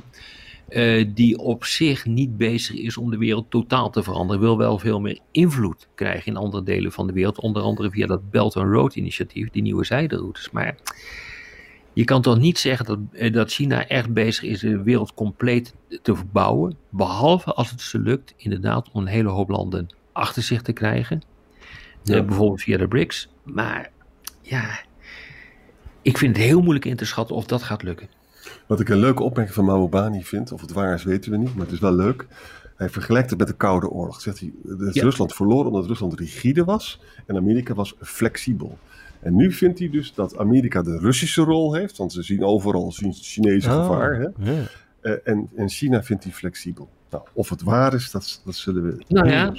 Uh, 0.69 1.05
die 1.13 1.37
op 1.37 1.65
zich 1.65 2.05
niet 2.05 2.37
bezig 2.37 2.75
is 2.75 2.97
om 2.97 3.09
de 3.09 3.17
wereld 3.17 3.45
totaal 3.49 3.89
te 3.89 4.03
veranderen, 4.03 4.41
wil 4.41 4.57
wel 4.57 4.77
veel 4.77 4.99
meer 4.99 5.19
invloed 5.31 5.87
krijgen 5.95 6.31
in 6.31 6.37
andere 6.37 6.63
delen 6.63 6.91
van 6.91 7.07
de 7.07 7.13
wereld, 7.13 7.39
onder 7.39 7.61
andere 7.61 7.89
via 7.89 8.07
dat 8.07 8.29
Belt 8.29 8.55
and 8.55 8.73
Road 8.73 8.95
initiatief, 8.95 9.49
die 9.49 9.61
nieuwe 9.61 9.85
zijderoutes. 9.85 10.51
Maar 10.51 10.75
je 11.93 12.03
kan 12.03 12.21
toch 12.21 12.37
niet 12.37 12.59
zeggen 12.59 12.85
dat, 12.85 12.99
eh, 13.11 13.33
dat 13.33 13.51
China 13.51 13.87
echt 13.87 14.13
bezig 14.13 14.43
is 14.43 14.59
de 14.59 14.83
wereld 14.83 15.13
compleet 15.13 15.73
te 16.01 16.15
verbouwen, 16.15 16.77
behalve 16.89 17.53
als 17.53 17.71
het 17.71 17.81
ze 17.81 17.99
lukt 17.99 18.33
inderdaad 18.37 18.89
om 18.91 19.01
een 19.01 19.07
hele 19.07 19.29
hoop 19.29 19.49
landen 19.49 19.87
achter 20.11 20.43
zich 20.43 20.61
te 20.61 20.73
krijgen, 20.73 21.21
ja. 22.03 22.23
bijvoorbeeld 22.23 22.61
via 22.61 22.77
de 22.77 22.87
BRICS. 22.87 23.29
Maar 23.43 23.91
ja, 24.41 24.79
ik 26.01 26.17
vind 26.17 26.35
het 26.37 26.45
heel 26.45 26.61
moeilijk 26.61 26.85
in 26.85 26.95
te 26.95 27.05
schatten 27.05 27.35
of 27.35 27.45
dat 27.45 27.63
gaat 27.63 27.83
lukken. 27.83 28.09
Wat 28.67 28.79
ik 28.79 28.89
een 28.89 28.99
leuke 28.99 29.23
opmerking 29.23 29.55
van 29.55 29.65
Mao 29.65 29.87
Bani 29.87 30.23
vind, 30.23 30.51
of 30.51 30.61
het 30.61 30.71
waar 30.71 30.93
is 30.93 31.03
weten 31.03 31.31
we 31.31 31.37
niet, 31.37 31.55
maar 31.55 31.65
het 31.65 31.73
is 31.73 31.79
wel 31.79 31.95
leuk. 31.95 32.27
Hij 32.75 32.89
vergelijkt 32.89 33.29
het 33.29 33.39
met 33.39 33.47
de 33.47 33.55
Koude 33.55 33.89
Oorlog. 33.89 34.21
Zegt 34.21 34.39
hij, 34.39 34.53
dat 34.63 34.95
Rusland 34.95 35.33
verloor 35.33 35.65
omdat 35.65 35.85
Rusland 35.85 36.19
rigide 36.19 36.63
was 36.63 36.99
en 37.25 37.35
Amerika 37.35 37.73
was 37.73 37.95
flexibel. 37.99 38.77
En 39.21 39.35
nu 39.35 39.51
vindt 39.51 39.79
hij 39.79 39.89
dus 39.89 40.13
dat 40.13 40.37
Amerika 40.37 40.81
de 40.81 40.97
Russische 40.97 41.41
rol 41.41 41.73
heeft, 41.73 41.97
want 41.97 42.13
ze 42.13 42.21
zien 42.21 42.43
overal 42.43 42.91
Chinese 42.91 43.69
oh, 43.69 43.81
gevaar. 43.81 44.19
Hè? 44.19 44.51
Ja. 44.51 44.63
Uh, 45.01 45.13
en, 45.23 45.49
en 45.55 45.69
China 45.69 46.03
vindt 46.03 46.23
hij 46.23 46.33
flexibel. 46.33 46.89
Nou, 47.09 47.23
of 47.33 47.49
het 47.49 47.61
waar 47.61 47.93
is, 47.93 48.11
dat, 48.11 48.41
dat 48.45 48.55
zullen 48.55 48.83
we. 48.83 49.03
Nou 49.07 49.29
ja, 49.29 49.53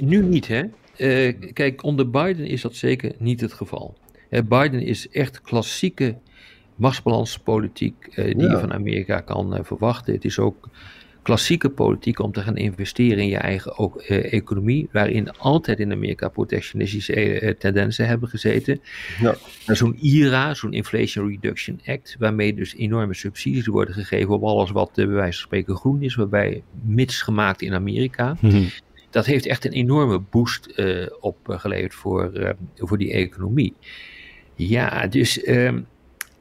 nu 0.00 0.22
niet 0.22 0.48
hè. 0.48 0.62
Uh, 0.96 1.52
kijk, 1.52 1.82
onder 1.82 2.10
Biden 2.10 2.46
is 2.46 2.62
dat 2.62 2.74
zeker 2.74 3.12
niet 3.18 3.40
het 3.40 3.52
geval. 3.52 3.94
Biden 4.28 4.80
is 4.80 5.08
echt 5.08 5.40
klassieke 5.40 6.16
machtsbalanspolitiek 6.74 8.06
uh, 8.08 8.24
die 8.24 8.48
je 8.48 8.58
van 8.58 8.72
Amerika 8.72 9.20
kan 9.20 9.58
verwachten. 9.62 10.14
Het 10.14 10.24
is 10.24 10.38
ook 10.38 10.68
klassieke 11.22 11.68
politiek 11.68 12.18
om 12.18 12.32
te 12.32 12.40
gaan 12.40 12.56
investeren 12.56 13.18
in 13.18 13.28
je 13.28 13.36
eigen 13.36 13.78
ook, 13.78 14.00
eh, 14.00 14.32
economie, 14.32 14.88
waarin 14.92 15.30
altijd 15.30 15.80
in 15.80 15.92
Amerika 15.92 16.28
protectionistische 16.28 17.14
eh, 17.14 17.54
tendensen 17.54 18.06
hebben 18.06 18.28
gezeten. 18.28 18.80
Ja. 19.20 19.36
Zo'n 19.66 19.96
IRA, 20.00 20.54
zo'n 20.54 20.72
Inflation 20.72 21.28
Reduction 21.28 21.80
Act, 21.86 22.16
waarmee 22.18 22.54
dus 22.54 22.74
enorme 22.74 23.14
subsidies 23.14 23.66
worden 23.66 23.94
gegeven 23.94 24.34
op 24.34 24.42
alles 24.42 24.70
wat 24.70 24.92
bij 24.94 25.06
wijze 25.06 25.38
van 25.38 25.46
spreken 25.46 25.76
groen 25.76 26.02
is, 26.02 26.14
waarbij 26.14 26.62
mits 26.82 27.22
gemaakt 27.22 27.62
in 27.62 27.74
Amerika. 27.74 28.36
Mhm. 28.40 28.62
Dat 29.10 29.26
heeft 29.26 29.46
echt 29.46 29.64
een 29.64 29.72
enorme 29.72 30.18
boost 30.18 30.72
uh, 30.76 31.06
opgeleverd 31.20 31.94
voor, 31.94 32.54
voor 32.76 32.98
die 32.98 33.12
economie. 33.12 33.74
Ja, 34.54 35.06
dus 35.06 35.42
ehm, 35.42 35.80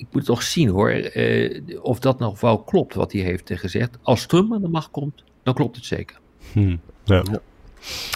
ik 0.01 0.07
moet 0.11 0.25
toch 0.25 0.43
zien 0.43 0.69
hoor, 0.69 0.89
eh, 0.89 1.61
of 1.81 1.99
dat 1.99 2.19
nog 2.19 2.39
wel 2.41 2.63
klopt 2.63 2.93
wat 2.93 3.11
hij 3.11 3.21
heeft 3.21 3.51
gezegd. 3.53 3.97
Als 4.01 4.25
Trump 4.25 4.53
aan 4.53 4.61
de 4.61 4.67
macht 4.67 4.91
komt, 4.91 5.23
dan 5.43 5.53
klopt 5.53 5.75
het 5.75 5.85
zeker. 5.85 6.19
Hmm, 6.51 6.79
ja. 7.03 7.23
ja. 7.31 7.39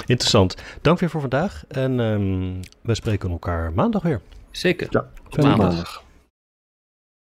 Interessant. 0.06 0.56
Dank 0.82 1.00
weer 1.00 1.10
voor 1.10 1.22
vandaag 1.22 1.64
en 1.68 2.00
um, 2.00 2.60
we 2.82 2.96
spreken 2.96 3.30
elkaar 3.30 3.74
maandag 3.74 4.02
weer. 4.02 4.22
Zeker. 4.52 4.88
Ja, 4.90 5.10
maandag. 5.30 5.58
maandag. 5.58 6.04